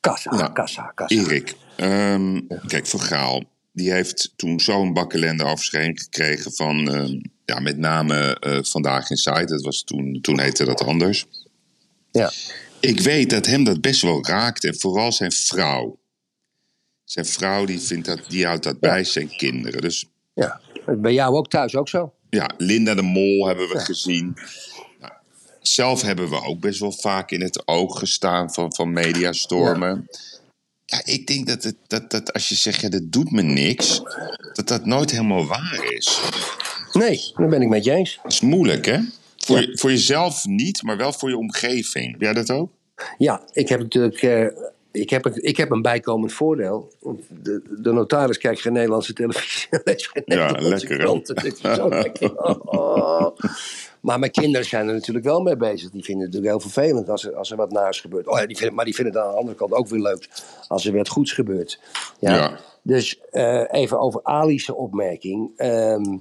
Kassa, 0.01 0.37
Ja. 0.37 0.49
kassa, 0.49 0.93
kassa. 0.95 1.17
Erik, 1.17 1.55
ehm, 1.77 2.41
kijk, 2.67 2.87
Van 2.87 3.01
Gaal. 3.01 3.43
Die 3.73 3.93
heeft 3.93 4.33
toen 4.37 4.61
zo'n 4.61 4.93
bakkelende 4.93 5.45
af 5.45 5.63
zich 5.63 5.81
heen 5.81 5.99
gekregen 5.99 6.53
van. 6.53 6.95
ehm, 6.95 7.21
ja, 7.45 7.61
met 7.61 7.79
name 7.79 8.39
eh, 8.41 8.59
Vandaag 8.63 9.11
in 9.11 9.17
Site. 9.17 9.45
Dat 9.45 9.63
was 9.63 9.83
toen, 9.83 10.19
toen 10.21 10.41
heette 10.41 10.65
dat 10.65 10.85
anders. 10.85 11.27
Ja. 12.11 12.33
Ik 12.81 13.01
weet 13.01 13.31
dat 13.31 13.47
hem 13.47 13.65
dat 13.65 13.81
best 13.81 14.03
wel 14.03 14.27
raakt. 14.27 14.65
En 14.65 14.79
vooral 14.79 15.13
zijn 15.13 15.33
vrouw. 15.33 15.99
Zijn 17.05 17.27
vrouw 17.27 17.65
die, 17.65 17.81
vindt 17.81 18.07
dat, 18.07 18.21
die 18.29 18.47
houdt 18.47 18.63
dat 18.63 18.81
bij 18.81 19.05
zijn 19.05 19.37
kinderen. 19.37 19.81
Dus 19.81 20.07
ja. 20.35 20.61
Bij 20.87 21.13
jou 21.13 21.35
ook 21.35 21.49
thuis 21.51 21.77
ook 21.77 21.89
zo? 21.89 22.13
ja, 22.31 22.51
Linda 22.57 22.95
de 22.95 23.03
Mol 23.03 23.47
hebben 23.47 23.69
we 23.69 23.79
gezien. 23.79 24.37
Nou, 25.01 25.13
zelf 25.61 26.03
hebben 26.03 26.31
we 26.31 26.43
ook 26.43 26.61
best 26.61 26.81
wel 26.81 26.93
vaak 26.93 27.31
in 27.31 27.41
het 27.43 27.69
oog 27.69 27.99
gestaan 27.99 28.53
van, 28.53 28.75
van 28.75 28.93
mediastormen. 28.93 30.07
Ja. 30.11 30.19
Ik 31.05 31.27
denk 31.27 31.47
dat, 31.47 31.63
het, 31.63 31.77
dat, 31.87 32.11
dat 32.11 32.33
als 32.33 32.49
je 32.49 32.55
zegt, 32.55 32.81
ja, 32.81 32.89
dat 32.89 33.13
doet 33.13 33.31
me 33.31 33.43
niks, 33.43 34.03
dat 34.53 34.69
dat 34.69 34.85
nooit 34.87 35.11
helemaal 35.11 35.47
waar 35.47 35.85
is. 35.89 36.21
Nee, 36.93 37.21
dat 37.37 37.51
ben 37.51 37.63
ik 37.63 37.69
met 37.69 37.85
je 37.85 37.91
eens. 37.91 38.19
Dat 38.23 38.33
is 38.33 38.41
moeilijk, 38.41 38.85
hè? 38.87 38.99
Voor, 39.37 39.61
je, 39.61 39.79
voor 39.79 39.91
jezelf 39.91 40.45
niet, 40.47 40.83
maar 40.83 40.97
wel 40.97 41.13
voor 41.13 41.29
je 41.29 41.37
omgeving. 41.37 42.11
Heb 42.13 42.21
jij 42.21 42.33
dat 42.33 42.51
ook? 42.51 42.71
Ja, 43.19 43.43
ik 43.53 43.69
heb 43.69 43.81
natuurlijk. 43.81 44.23
eh, 44.23 44.47
ik, 44.93 45.11
heb, 45.11 45.25
een- 45.25 45.43
ik 45.45 45.57
heb 45.57 45.71
een 45.71 45.83
bijkomend 45.83 46.33
voordeel. 46.33 46.93
De, 47.29 47.63
de 47.79 47.93
notaris 47.93 48.39
kijkt 48.39 48.61
geen 48.61 48.73
Nederlandse 48.73 49.13
televisie. 49.13 49.67
en 49.71 49.81
leest 49.85 50.09
geen 50.13 50.23
Ja, 50.27 50.35
Nederlandse 50.47 50.71
lekker, 50.89 50.97
hè? 50.99 51.03
kranten. 51.05 51.35
Dit 51.37 51.53
is 51.55 51.75
zo 51.75 51.89
lekker. 51.89 52.35
Oh. 52.65 53.37
Maar 54.05 54.19
mijn 54.19 54.31
kinderen 54.31 54.67
zijn 54.67 54.89
er 54.89 54.95
natuurlijk 54.95 55.25
wel 55.25 55.41
mee 55.41 55.57
bezig. 55.57 55.91
Die 55.91 56.05
vinden 56.05 56.25
het 56.25 56.35
natuurlijk 56.35 56.63
heel 56.63 56.71
vervelend 56.71 57.09
als 57.09 57.25
er, 57.25 57.35
als 57.35 57.51
er 57.51 57.57
wat 57.57 57.73
naars 57.73 58.01
gebeurt. 58.01 58.27
Oh 58.27 58.39
ja, 58.39 58.47
die 58.47 58.57
vinden, 58.57 58.75
maar 58.75 58.85
die 58.85 58.95
vinden 58.95 59.15
het 59.15 59.23
aan 59.23 59.31
de 59.31 59.37
andere 59.37 59.57
kant 59.57 59.73
ook 59.73 59.89
weer 59.89 60.01
leuk 60.01 60.29
als 60.69 60.87
er 60.87 60.97
wat 60.97 61.09
goeds 61.09 61.33
gebeurt. 61.33 61.81
Ja. 62.19 62.35
Ja. 62.35 62.59
Dus 62.83 63.21
eh, 63.31 63.65
even 63.71 64.01
over 64.01 64.23
Ali's 64.23 64.71
opmerking. 64.71 65.51
Ehm, 65.57 66.19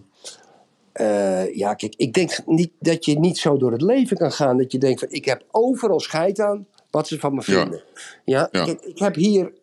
eh, 0.91 1.55
ja, 1.55 1.73
kijk, 1.73 1.93
ik 1.97 2.13
denk 2.13 2.39
niet 2.45 2.71
dat 2.79 3.05
je 3.05 3.19
niet 3.19 3.37
zo 3.37 3.57
door 3.57 3.71
het 3.71 3.81
leven 3.81 4.17
kan 4.17 4.31
gaan. 4.31 4.57
Dat 4.57 4.71
je 4.71 4.77
denkt 4.77 4.99
van, 4.99 5.09
ik 5.11 5.25
heb 5.25 5.43
overal 5.51 5.99
scheid 5.99 6.39
aan 6.39 6.67
wat 6.89 7.07
ze 7.07 7.19
van 7.19 7.35
me 7.35 7.41
vinden. 7.41 7.83
Ja, 8.25 8.51
ik 8.81 8.99
heb 8.99 9.15
hier 9.15 9.53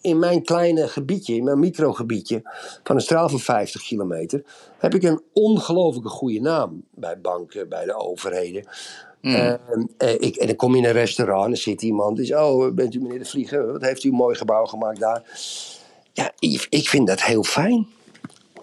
in 0.00 0.18
mijn 0.18 0.42
kleine 0.42 0.88
gebiedje, 0.88 1.34
in 1.34 1.44
mijn 1.44 1.58
microgebiedje, 1.58 2.42
van 2.84 2.96
een 2.96 3.02
straal 3.02 3.28
van 3.28 3.40
50 3.40 3.82
kilometer, 3.82 4.42
heb 4.78 4.94
ik 4.94 5.02
een 5.02 5.22
ongelooflijke 5.32 6.08
goede 6.08 6.40
naam 6.40 6.84
bij 6.94 7.20
banken, 7.20 7.68
bij 7.68 7.84
de 7.84 7.94
overheden. 7.94 8.64
Ehm, 9.22 9.58
eh, 9.96 10.14
ik, 10.14 10.36
en 10.36 10.46
dan 10.46 10.56
kom 10.56 10.72
je 10.72 10.78
in 10.78 10.84
een 10.84 10.92
restaurant 10.92 11.44
en 11.44 11.50
er 11.50 11.56
zit 11.56 11.82
iemand 11.82 12.16
die 12.16 12.26
zegt, 12.26 12.40
oh, 12.40 12.74
bent 12.74 12.94
u 12.94 13.00
meneer 13.00 13.18
de 13.18 13.24
Vlieger, 13.24 13.72
wat 13.72 13.82
heeft 13.82 14.04
u 14.04 14.08
een 14.08 14.14
mooi 14.14 14.36
gebouw 14.36 14.64
gemaakt 14.64 15.00
daar? 15.00 15.22
Ja, 16.12 16.32
Yves, 16.38 16.66
ik 16.68 16.88
vind 16.88 17.06
dat 17.06 17.22
heel 17.22 17.44
fijn. 17.44 17.86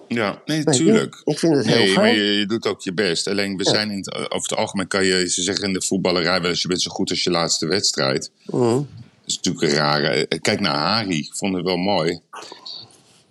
Ja, 0.07 0.41
nee, 0.45 0.63
tuurlijk. 0.63 1.21
ik 1.23 1.39
vind 1.39 1.55
het 1.55 1.65
heel 1.65 1.77
nee, 1.77 1.93
maar 1.93 2.03
fijn. 2.03 2.15
je, 2.15 2.23
je 2.23 2.45
doet 2.45 2.67
ook 2.67 2.81
je 2.81 2.93
best. 2.93 3.27
Alleen 3.27 3.57
we 3.57 3.63
zijn 3.63 3.91
in 3.91 3.97
het, 3.97 4.15
over 4.15 4.49
het 4.49 4.55
algemeen 4.55 4.87
kan 4.87 5.05
je, 5.05 5.29
ze 5.29 5.41
zeggen 5.41 5.67
in 5.67 5.73
de 5.73 5.81
voetballerij 5.81 6.41
wel 6.41 6.49
eens, 6.49 6.61
je 6.61 6.67
bent 6.67 6.81
zo 6.81 6.91
goed 6.91 7.09
als 7.09 7.23
je 7.23 7.29
laatste 7.29 7.67
wedstrijd. 7.67 8.31
Mhm. 8.45 8.81
Dat 9.27 9.35
is 9.35 9.41
natuurlijk 9.41 9.73
een 9.73 9.79
rare. 9.79 10.27
eh, 10.27 10.39
Kijk 10.41 10.59
naar 10.59 10.75
Harry, 10.93 11.17
ik 11.17 11.35
vond 11.35 11.55
het 11.55 11.65
wel 11.65 11.77
mooi. 11.77 12.19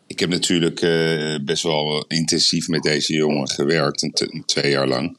Ik 0.07 0.19
heb 0.21 0.29
natuurlijk 0.29 0.81
eh, 0.81 1.35
best 1.45 1.63
wel 1.63 2.05
intensief 2.09 2.69
met 2.69 2.83
deze 2.83 3.13
jongen 3.15 3.49
gewerkt, 3.49 4.03
een 4.03 4.43
twee 4.47 4.71
jaar 4.71 4.89
lang. 4.89 5.17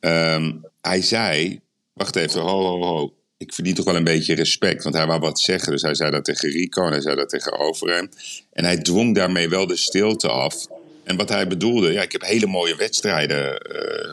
Ehm, 0.00 0.52
hij 0.80 1.02
zei, 1.02 1.60
wacht 1.92 2.16
even, 2.16 2.40
ho, 2.40 2.62
ho, 2.62 2.82
ho. 2.84 3.12
Ik 3.36 3.52
verdien 3.54 3.74
toch 3.74 3.84
wel 3.84 3.96
een 3.96 4.04
beetje 4.04 4.34
respect, 4.34 4.82
want 4.82 4.94
hij 4.96 5.06
wou 5.06 5.20
wat 5.20 5.40
zeggen. 5.40 5.72
Dus 5.72 5.82
hij 5.82 5.94
zei 5.94 6.10
dat 6.10 6.24
tegen 6.24 6.50
Rico 6.50 6.84
en 6.84 6.92
hij 6.92 7.00
zei 7.00 7.16
dat 7.16 7.28
tegen 7.28 7.58
Overheem. 7.58 8.08
En 8.52 8.64
hij 8.64 8.76
dwong 8.76 9.14
daarmee 9.14 9.48
wel 9.48 9.66
de 9.66 9.76
stilte 9.76 10.28
af. 10.28 10.66
En 11.04 11.16
wat 11.16 11.28
hij 11.28 11.46
bedoelde, 11.48 11.92
ja, 11.92 12.02
ik 12.02 12.12
heb 12.12 12.22
hele 12.22 12.46
mooie 12.46 12.76
wedstrijden 12.76 13.38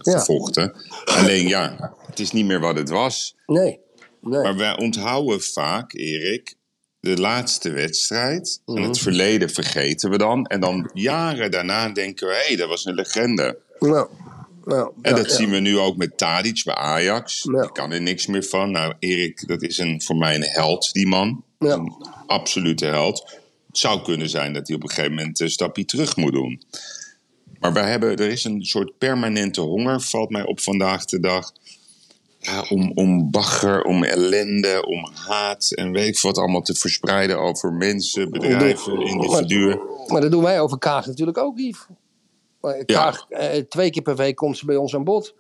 Ja. 0.02 0.20
gevochten. 0.20 0.74
Alleen 1.06 1.48
ja, 1.48 1.94
het 2.08 2.20
is 2.20 2.32
niet 2.32 2.46
meer 2.46 2.60
wat 2.60 2.76
het 2.76 2.90
was. 2.90 3.36
Nee, 3.46 3.80
nee. 4.26 4.42
Maar 4.42 4.58
wij 4.58 4.78
onthouden 4.78 5.42
vaak, 5.42 5.94
Erik, 5.94 6.56
de 7.00 7.20
laatste 7.20 7.70
wedstrijd. 7.70 8.62
En 8.66 8.74
Mhm. 8.74 8.84
het 8.84 9.00
verleden 9.00 9.50
vergeten 9.50 10.10
we 10.10 10.18
dan. 10.18 10.46
En 10.46 10.60
dan 10.60 10.90
jaren 10.94 11.52
daarna 11.52 11.90
denken 11.90 12.28
we, 12.28 12.34
hé, 12.34 12.48
hey, 12.48 12.56
dat 12.56 12.70
was 12.70 12.86
een 12.86 12.94
legende. 12.96 13.58
Nou, 13.80 14.08
nou, 14.66 14.92
En 15.02 15.12
ja, 15.12 15.18
dat 15.18 15.30
ja. 15.30 15.36
zien 15.36 15.50
we 15.50 15.60
nu 15.60 15.78
ook 15.78 15.98
met 15.98 16.18
Tadic 16.18 16.62
bij 16.64 16.76
Ajax. 16.76 17.48
Ja. 17.52 17.62
Ik 17.64 17.74
kan 17.74 17.92
er 17.92 18.02
niks 18.02 18.26
meer 18.28 18.44
van. 18.44 18.72
Nou, 18.72 18.94
Erik, 19.00 19.48
dat 19.48 19.62
is 19.62 19.78
een, 19.78 20.02
voor 20.02 20.16
mij 20.16 20.36
een 20.36 20.44
held, 20.44 20.94
die 20.94 21.08
man. 21.08 21.44
Een 21.60 21.94
absolute 22.28 22.86
held. 22.86 23.24
Het 23.68 23.78
zou 23.78 24.02
kunnen 24.02 24.30
zijn 24.30 24.54
dat 24.54 24.68
hij 24.68 24.76
op 24.76 24.84
een 24.84 24.90
gegeven 24.90 25.14
moment 25.14 25.40
een 25.40 25.50
stapje 25.50 25.86
terug 25.86 26.16
moet 26.16 26.34
doen. 26.34 26.62
Maar 27.60 27.74
wij 27.74 27.90
hebben, 27.90 28.18
er 28.18 28.30
is 28.30 28.44
een 28.44 28.66
soort 28.66 28.98
permanente 28.98 29.62
honger, 29.62 30.02
valt 30.02 30.30
mij 30.30 30.44
op 30.46 30.60
vandaag 30.60 31.06
de 31.06 31.20
dag. 31.20 31.52
Ja, 32.46 32.66
om, 32.70 32.92
om 32.96 33.32
bagger, 33.32 33.84
om 33.84 34.04
ellende, 34.04 34.86
om 34.86 35.08
haat 35.14 35.72
en 35.72 35.92
weet 35.92 36.08
ik 36.08 36.22
wat 36.22 36.38
allemaal 36.38 36.62
te 36.62 36.76
verspreiden 36.76 37.40
over 37.40 37.74
mensen, 37.74 38.32
bedrijven, 38.32 39.02
individuen. 39.02 39.82
Maar 40.08 40.22
dat 40.22 40.32
doen 40.32 40.44
wij 40.44 40.62
over 40.62 40.78
Kaag 40.78 41.06
natuurlijk 41.06 41.38
ook, 41.38 41.58
Yves. 41.58 41.86
Maar 42.62 42.86
Kaag, 42.86 43.26
eh, 43.30 43.62
twee 43.62 43.90
keer 43.90 44.02
per 44.02 44.16
week 44.16 44.36
komt 44.36 44.58
ze 44.58 44.66
bij 44.66 44.76
ons 44.76 44.96
aan 44.96 45.04
bod. 45.04 45.36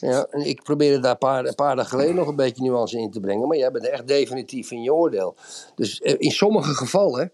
Ja, 0.00 0.26
en 0.30 0.46
ik 0.46 0.62
probeerde 0.62 1.00
daar 1.00 1.10
een 1.10 1.18
paar, 1.18 1.44
een 1.44 1.54
paar 1.54 1.76
dagen 1.76 1.90
geleden 1.90 2.14
nog 2.14 2.28
een 2.28 2.36
beetje 2.36 2.62
nuance 2.62 2.98
in 2.98 3.10
te 3.10 3.20
brengen. 3.20 3.48
Maar 3.48 3.56
jij 3.56 3.70
bent 3.70 3.88
echt 3.88 4.08
definitief 4.08 4.70
in 4.70 4.82
je 4.82 4.94
oordeel. 4.94 5.36
Dus 5.74 6.00
eh, 6.00 6.14
in 6.18 6.30
sommige 6.30 6.74
gevallen 6.74 7.30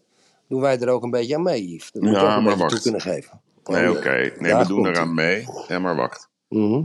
doen 0.49 0.61
wij 0.61 0.79
er 0.79 0.89
ook 0.89 1.03
een 1.03 1.11
beetje 1.11 1.35
aan 1.35 1.43
mee, 1.43 1.69
Yves. 1.69 1.91
Dat 1.93 2.03
moet 2.03 2.11
je 2.11 2.17
Ja, 2.17 2.31
ook 2.31 2.37
een 2.37 2.43
maar 2.43 2.53
beetje 2.57 2.69
toe 2.69 2.81
kunnen 2.81 3.01
geven. 3.01 3.41
Nee, 3.65 3.91
oké. 3.91 4.33
Nee, 4.39 4.51
daar 4.53 4.63
we 4.63 4.69
doen 4.69 4.87
eraan 4.87 5.15
mee. 5.15 5.47
Ja, 5.69 5.79
maar 5.79 5.97
wacht. 5.97 6.29
Mhm. 6.49 6.83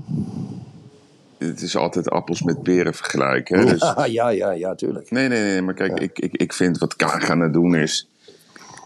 Het 1.47 1.61
is 1.61 1.75
altijd 1.75 2.09
appels 2.09 2.41
met 2.41 2.63
peren 2.63 2.93
vergelijken. 2.93 3.59
Hè? 3.59 3.65
Dus, 3.65 3.79
Ja, 3.79 4.05
ja, 4.19 4.29
ja, 4.29 4.51
ja, 4.51 4.75
tuurlijk. 4.75 5.11
nee, 5.11 5.27
nee, 5.27 5.41
nee, 5.41 5.61
maar 5.61 5.73
kijk, 5.73 5.99
ik, 5.99 6.19
ik, 6.19 6.35
ik 6.35 6.53
vind 6.53 6.77
wat 6.77 6.95
Kaag 6.95 7.29
aan 7.29 7.39
het 7.39 7.53
doen 7.53 7.75
is. 7.75 8.07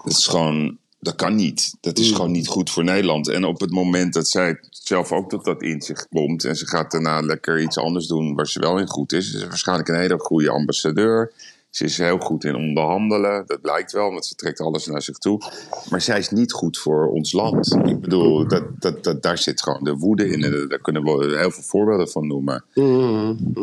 Dat 0.03 0.13
is 0.17 0.27
gewoon. 0.27 0.77
Dat 0.99 1.15
kan 1.15 1.35
niet. 1.35 1.77
Dat 1.81 1.97
is 1.97 2.11
gewoon 2.11 2.31
niet 2.31 2.47
goed 2.47 2.69
voor 2.69 2.83
Nederland. 2.83 3.27
En 3.27 3.45
op 3.45 3.59
het 3.59 3.71
moment 3.71 4.13
dat 4.13 4.27
zij 4.27 4.59
zelf 4.69 5.11
ook 5.11 5.29
tot 5.29 5.45
dat 5.45 5.61
inzicht 5.61 6.07
komt. 6.09 6.43
en 6.43 6.55
ze 6.55 6.67
gaat 6.67 6.91
daarna 6.91 7.19
lekker 7.21 7.61
iets 7.61 7.77
anders 7.77 8.07
doen 8.07 8.35
waar 8.35 8.47
ze 8.47 8.59
wel 8.59 8.77
in 8.77 8.87
goed 8.87 9.13
is. 9.13 9.33
is 9.33 9.39
ze 9.39 9.47
waarschijnlijk 9.47 9.89
een 9.89 9.99
hele 9.99 10.19
goede 10.19 10.49
ambassadeur. 10.49 11.31
Ze 11.69 11.83
is 11.83 11.97
heel 11.97 12.17
goed 12.17 12.43
in 12.43 12.55
onderhandelen. 12.55 13.43
Dat 13.45 13.61
blijkt 13.61 13.91
wel, 13.91 14.11
want 14.11 14.25
ze 14.25 14.35
trekt 14.35 14.59
alles 14.59 14.85
naar 14.85 15.01
zich 15.01 15.17
toe. 15.17 15.41
Maar 15.89 16.01
zij 16.01 16.19
is 16.19 16.29
niet 16.29 16.51
goed 16.51 16.77
voor 16.77 17.07
ons 17.07 17.31
land. 17.31 17.75
Ik 17.85 17.99
bedoel, 17.99 18.47
dat, 18.47 18.63
dat, 18.79 19.03
dat, 19.03 19.21
daar 19.21 19.37
zit 19.37 19.61
gewoon 19.61 19.83
de 19.83 19.95
woede 19.95 20.27
in. 20.29 20.67
Daar 20.69 20.81
kunnen 20.81 21.03
we 21.03 21.37
heel 21.37 21.51
veel 21.51 21.63
voorbeelden 21.63 22.09
van 22.09 22.27
noemen. 22.27 22.63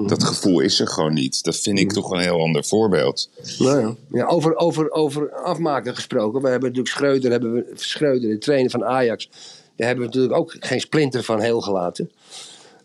Dat 0.06 0.24
gevoel 0.24 0.60
is 0.60 0.80
er 0.80 0.88
gewoon 0.88 1.12
niet. 1.14 1.44
Dat 1.44 1.56
vind 1.56 1.78
ik 1.78 1.92
toch 1.92 2.10
een 2.10 2.20
heel 2.20 2.40
ander 2.40 2.64
voorbeeld. 2.64 3.30
Nou 3.58 3.80
ja. 3.80 3.94
Ja, 4.10 4.26
over, 4.26 4.56
over, 4.56 4.90
over 4.90 5.32
afmaken 5.32 5.94
gesproken. 5.94 6.42
We 6.42 6.48
hebben 6.48 6.68
natuurlijk 6.68 6.96
Schreuder, 6.96 7.30
hebben 7.30 7.52
we, 7.52 7.70
Schreuder, 7.74 8.30
de 8.30 8.38
trainer 8.38 8.70
van 8.70 8.84
Ajax. 8.84 9.28
Daar 9.76 9.86
hebben 9.86 10.04
we 10.06 10.10
natuurlijk 10.10 10.40
ook 10.40 10.56
geen 10.60 10.80
splinter 10.80 11.22
van 11.22 11.40
heel 11.40 11.60
gelaten. 11.60 12.10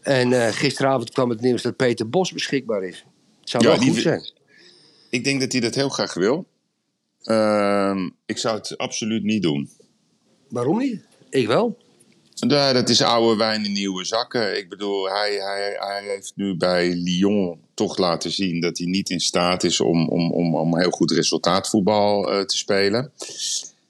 En 0.02 0.34
eh, 0.34 0.54
gisteravond 0.54 1.12
kwam 1.12 1.30
het 1.30 1.42
nieuws 1.42 1.62
dat 1.62 1.76
Peter 1.76 2.10
Bos 2.10 2.32
beschikbaar 2.32 2.84
is. 2.84 3.06
Het 3.40 3.50
zou 3.50 3.64
Ja, 3.64 3.70
wel 3.70 3.88
goed 3.88 3.96
zijn. 3.96 4.32
Ik 5.10 5.24
denk 5.24 5.40
dat 5.40 5.52
hij 5.52 5.62
dat 5.62 5.76
heel 5.76 5.90
graag 5.90 6.14
wil. 6.14 6.46
Ehm, 7.24 8.10
ik 8.26 8.38
zou 8.38 8.58
het 8.58 8.78
absoluut 8.78 9.24
niet 9.24 9.42
doen. 9.42 9.70
Waarom 10.48 10.78
niet? 10.78 11.02
Ik 11.30 11.48
wel. 11.48 11.78
Ja, 12.34 12.74
dat 12.74 12.90
is 12.90 13.02
oude 13.02 13.38
wijn 13.38 13.66
in 13.66 13.72
nieuwe 13.72 14.06
zakken. 14.06 14.58
Ik 14.58 14.70
bedoel, 14.70 15.10
hij, 15.10 15.32
hij, 15.32 15.76
hij 15.80 16.04
heeft 16.04 16.32
nu 16.36 16.56
bij 16.56 16.94
Lyon 16.94 17.60
toch 17.74 17.98
laten 17.98 18.32
zien 18.32 18.62
dat 18.62 18.78
hij 18.78 18.88
niet 18.88 19.10
in 19.10 19.20
staat 19.20 19.64
is 19.64 19.80
om, 19.80 20.10
om, 20.10 20.32
om, 20.32 20.56
om 20.56 20.78
heel 20.78 20.90
goed 20.90 21.12
resultaatvoetbal 21.12 22.32
eh, 22.32 22.42
te 22.42 22.58
spelen. 22.58 23.12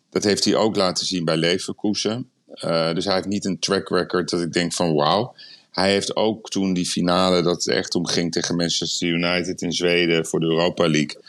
Dat 0.10 0.24
heeft 0.24 0.46
hij 0.46 0.56
ook 0.56 0.76
laten 0.76 1.06
zien 1.06 1.26
bij 1.26 1.38
Leverkusen. 1.38 2.30
Eh, 2.54 2.94
dus 2.94 3.06
hij 3.06 3.16
heeft 3.16 3.28
niet 3.28 3.46
een 3.46 3.60
track 3.60 3.90
record 3.90 4.30
dat 4.30 4.42
ik 4.42 4.54
denk 4.54 4.74
van 4.74 4.94
wauw. 4.94 5.36
Hij 5.72 5.92
heeft 5.92 6.16
ook 6.16 6.50
toen 6.50 6.74
die 6.74 6.86
finale 6.86 7.42
dat 7.42 7.56
het 7.56 7.68
echt 7.68 7.96
om 7.96 8.08
ging 8.08 8.32
tegen 8.32 8.56
Manchester 8.56 9.08
United 9.08 9.62
in 9.62 9.72
Zweden 9.72 10.26
voor 10.26 10.40
de 10.40 10.46
Europa 10.46 10.90
League. 10.90 11.22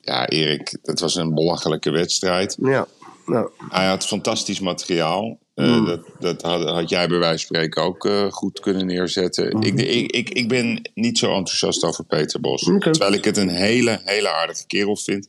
Ja, 0.00 0.28
Erik, 0.28 0.78
dat 0.82 1.00
was 1.00 1.14
een 1.14 1.34
belachelijke 1.34 1.90
wedstrijd. 1.90 2.56
Ja. 2.60 2.86
Hij 3.68 3.86
had 3.86 4.06
fantastisch 4.06 4.60
materiaal. 4.60 5.38
Eh, 5.54 5.66
Mm. 5.78 5.86
dat 5.86 6.00
dat 6.20 6.42
had, 6.42 6.68
had 6.68 6.88
jij 6.90 7.08
bij 7.08 7.18
wijze 7.18 7.46
van 7.46 7.56
spreken 7.56 7.82
ook 7.82 8.04
eh, 8.04 8.30
goed 8.30 8.60
kunnen 8.60 8.86
neerzetten. 8.86 9.56
Mm. 9.56 9.62
Ik, 9.62 9.80
ik, 9.80 10.10
ik, 10.12 10.28
ik 10.30 10.48
ben 10.48 10.90
niet 10.94 11.18
zo 11.18 11.26
enthousiast 11.34 11.84
over 11.84 12.04
Peter 12.04 12.40
Bos. 12.40 12.62
Terwijl 12.78 13.12
ik 13.12 13.24
het 13.24 13.36
een 13.36 13.48
hele, 13.48 14.00
hele 14.04 14.28
aardige 14.28 14.66
kerel 14.66 14.96
vind. 14.96 15.28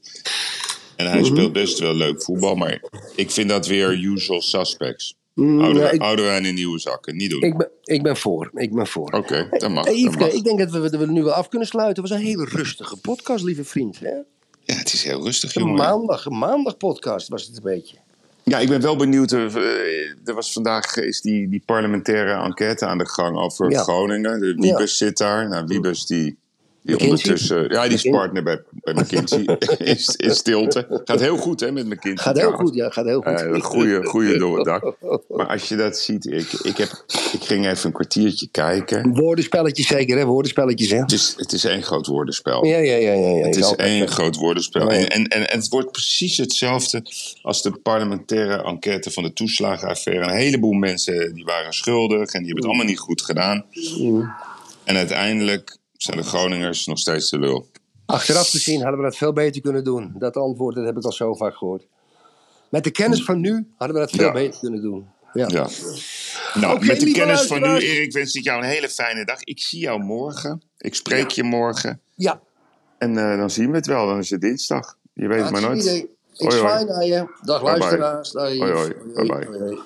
En 0.95 1.09
hij 1.09 1.23
speelt 1.23 1.53
best 1.53 1.79
wel 1.79 1.93
leuk 1.93 2.23
voetbal. 2.23 2.55
Maar 2.55 2.81
ik 3.15 3.31
vind 3.31 3.49
dat 3.49 3.67
weer 3.67 3.91
usual 3.93 4.41
suspects. 4.41 5.15
Mm, 5.45 5.59
Oude, 5.61 5.79
ja, 5.79 5.89
ik- 5.89 6.01
oude 6.01 6.21
wijn 6.21 6.45
in 6.45 6.55
nieuwe 6.55 6.79
zakken. 6.79 7.15
Niet 7.15 7.29
doen. 7.29 7.41
ik 7.41 7.57
ben, 7.57 7.69
ik 7.83 8.03
ben 8.03 8.17
voor. 8.17 8.51
Ik 8.53 8.73
ben 8.75 8.87
voor. 8.87 9.11
Oké, 9.11 9.47
dat 9.51 9.69
mag. 9.69 9.85
Hey, 9.85 10.03
dat 10.03 10.15
mag. 10.19 10.29
ik 10.31 10.43
denk 10.43 10.59
dat 10.59 10.69
we, 10.71 10.79
dat 10.89 10.99
we 10.99 11.11
nu 11.11 11.23
wel 11.23 11.33
af 11.33 11.47
kunnen 11.47 11.67
sluiten. 11.67 12.01
Het 12.03 12.11
was 12.11 12.19
een 12.19 12.25
hele 12.25 12.45
rustige 12.45 12.97
podcast, 12.97 13.43
lieve 13.43 13.63
vriend. 13.63 13.99
Hè? 13.99 14.09
Ja, 14.63 14.75
het 14.75 14.93
is 14.93 15.03
heel 15.03 15.23
rustig, 15.23 15.55
Een 15.55 15.61
jongen. 15.61 15.77
maandag, 15.77 16.25
een 16.25 16.37
maandag 16.37 16.77
podcast 16.77 17.27
was 17.27 17.45
het 17.45 17.55
een 17.57 17.63
beetje. 17.63 17.97
Ja, 18.43 18.59
ik 18.59 18.69
ben 18.69 18.81
wel 18.81 18.95
benieuwd. 18.95 19.31
eh, 19.31 19.45
eh, 19.55 20.09
er 20.25 20.33
was 20.33 20.53
vandaag 20.53 20.95
is 20.97 21.21
die, 21.21 21.49
die 21.49 21.63
parlementaire 21.65 22.43
enquête 22.43 22.85
aan 22.85 22.97
de 22.97 23.07
gang 23.09 23.37
over 23.37 23.71
Ja. 23.71 23.81
Groningen. 23.83 24.39
De 24.39 24.53
Wiebes 24.53 24.97
zit 24.97 25.17
daar. 25.17 25.49
Nou, 25.49 25.65
Wiebes 25.65 26.05
die, 26.05 26.37
die 26.87 26.95
McKinsey? 26.95 27.31
ondertussen... 27.31 27.69
Ja, 27.69 27.83
die 27.83 27.93
is 27.93 28.09
partner 28.09 28.43
bij, 28.43 28.61
bij 28.71 28.93
McKinsey. 28.93 29.57
is, 29.77 30.15
in 30.15 30.35
stilte. 30.35 31.01
Gaat 31.05 31.19
heel 31.19 31.37
goed 31.37 31.59
hè, 31.59 31.71
met 31.71 31.85
McKinsey 31.85 32.23
Gaat 32.23 32.37
heel 32.37 32.51
goed, 32.51 32.75
ja, 32.75 32.89
gaat 32.89 33.05
heel 33.05 33.21
goed. 33.21 33.63
Goede, 33.63 34.03
goede 34.03 34.37
door 34.43 34.57
het 34.57 34.65
dak. 34.65 34.95
Maar 35.27 35.47
als 35.47 35.69
je 35.69 35.75
dat 35.75 35.97
ziet, 35.97 36.25
ik, 36.25 36.51
ik, 36.53 36.77
heb, 36.77 36.89
ik 37.33 37.43
ging 37.43 37.67
even 37.67 37.85
een 37.85 37.91
kwartiertje 37.91 38.47
kijken. 38.51 39.13
Woordenspelletjes 39.13 39.87
zeker, 39.87 40.17
hè? 40.17 40.25
Woordenspelletjes, 40.25 40.91
hè? 40.91 40.97
Het 40.97 41.11
is, 41.11 41.33
het 41.37 41.53
is 41.53 41.63
één 41.63 41.83
groot 41.83 42.07
woordenspel. 42.07 42.65
Ja, 42.65 42.77
ja, 42.77 42.95
ja. 42.95 43.11
ja, 43.11 43.29
ja. 43.29 43.45
Het 43.45 43.55
is 43.55 43.75
één 43.75 44.07
groot 44.07 44.35
woordenspel. 44.35 44.91
En, 44.91 45.09
en, 45.09 45.27
en, 45.27 45.49
en 45.49 45.57
het 45.57 45.67
wordt 45.67 45.91
precies 45.91 46.37
hetzelfde 46.37 47.03
als 47.41 47.61
de 47.61 47.71
parlementaire 47.71 48.63
enquête 48.63 49.11
van 49.11 49.23
de 49.23 49.33
toeslagenaffaire. 49.33 50.23
Een 50.23 50.37
heleboel 50.37 50.73
mensen 50.73 51.33
die 51.33 51.45
waren 51.45 51.73
schuldig 51.73 52.31
en 52.31 52.43
die 52.43 52.47
hebben 52.47 52.55
het 52.55 52.65
allemaal 52.65 52.85
niet 52.85 52.99
goed 52.99 53.21
gedaan. 53.21 53.65
En 54.83 54.95
uiteindelijk 54.95 55.77
zijn 55.97 56.17
de 56.17 56.23
Groningers 56.23 56.85
nog 56.85 56.99
steeds 56.99 57.29
de 57.29 57.39
lul. 57.39 57.67
Achteraf 58.05 58.49
gezien 58.49 58.81
hadden 58.81 58.99
we 58.99 59.05
dat 59.05 59.17
veel 59.17 59.33
beter 59.33 59.61
kunnen 59.61 59.83
doen. 59.83 60.15
Dat 60.19 60.37
antwoord 60.37 60.75
dat 60.75 60.85
heb 60.85 60.97
ik 60.97 61.03
al 61.03 61.11
zo 61.11 61.33
vaak 61.33 61.55
gehoord. 61.55 61.87
Met 62.69 62.83
de 62.83 62.91
kennis 62.91 63.23
van 63.23 63.39
nu 63.39 63.67
hadden 63.77 63.95
we 63.97 64.01
dat 64.03 64.11
veel 64.11 64.25
Ja. 64.25 64.31
beter 64.31 64.59
kunnen 64.59 64.81
doen. 64.81 65.07
Ja. 65.33 65.47
Ja. 65.51 65.67
Nou, 66.53 66.85
met 66.85 66.99
de 66.99 67.11
kennis 67.11 67.41
van 67.41 67.61
nu. 67.61 67.67
Erik, 67.77 68.11
wens 68.13 68.33
ik 68.35 68.43
jou 68.43 68.61
een 68.63 68.69
hele 68.69 68.89
fijne 68.89 69.25
dag. 69.25 69.43
Ik 69.43 69.59
zie 69.61 69.79
jou 69.79 69.99
morgen. 70.03 70.61
Ik 70.77 70.95
spreek 70.95 71.29
je 71.29 71.43
morgen. 71.43 72.01
ja. 72.15 72.41
En 72.97 73.17
eh, 73.17 73.37
dan 73.37 73.49
zien 73.49 73.69
we 73.69 73.75
het 73.75 73.85
wel. 73.85 74.07
Dan 74.07 74.17
is 74.17 74.29
het 74.29 74.41
dinsdag. 74.41 74.97
Je 75.13 75.27
weet 75.27 75.41
het 75.41 75.51
maar 75.51 75.61
nooit. 75.61 75.81
Idee. 75.81 76.09
Ik 76.37 76.51
zwaai 76.51 76.85
naar 76.85 77.05
je. 77.05 77.27
Dag 77.41 77.61
luisteraars. 77.61 78.31
Dag, 78.31 78.43
Hoi, 78.57 78.71
hoi. 78.71 78.93
Bye, 79.13 79.25
bye. 79.25 79.45
hoi, 79.45 79.57
hoi. 79.59 79.75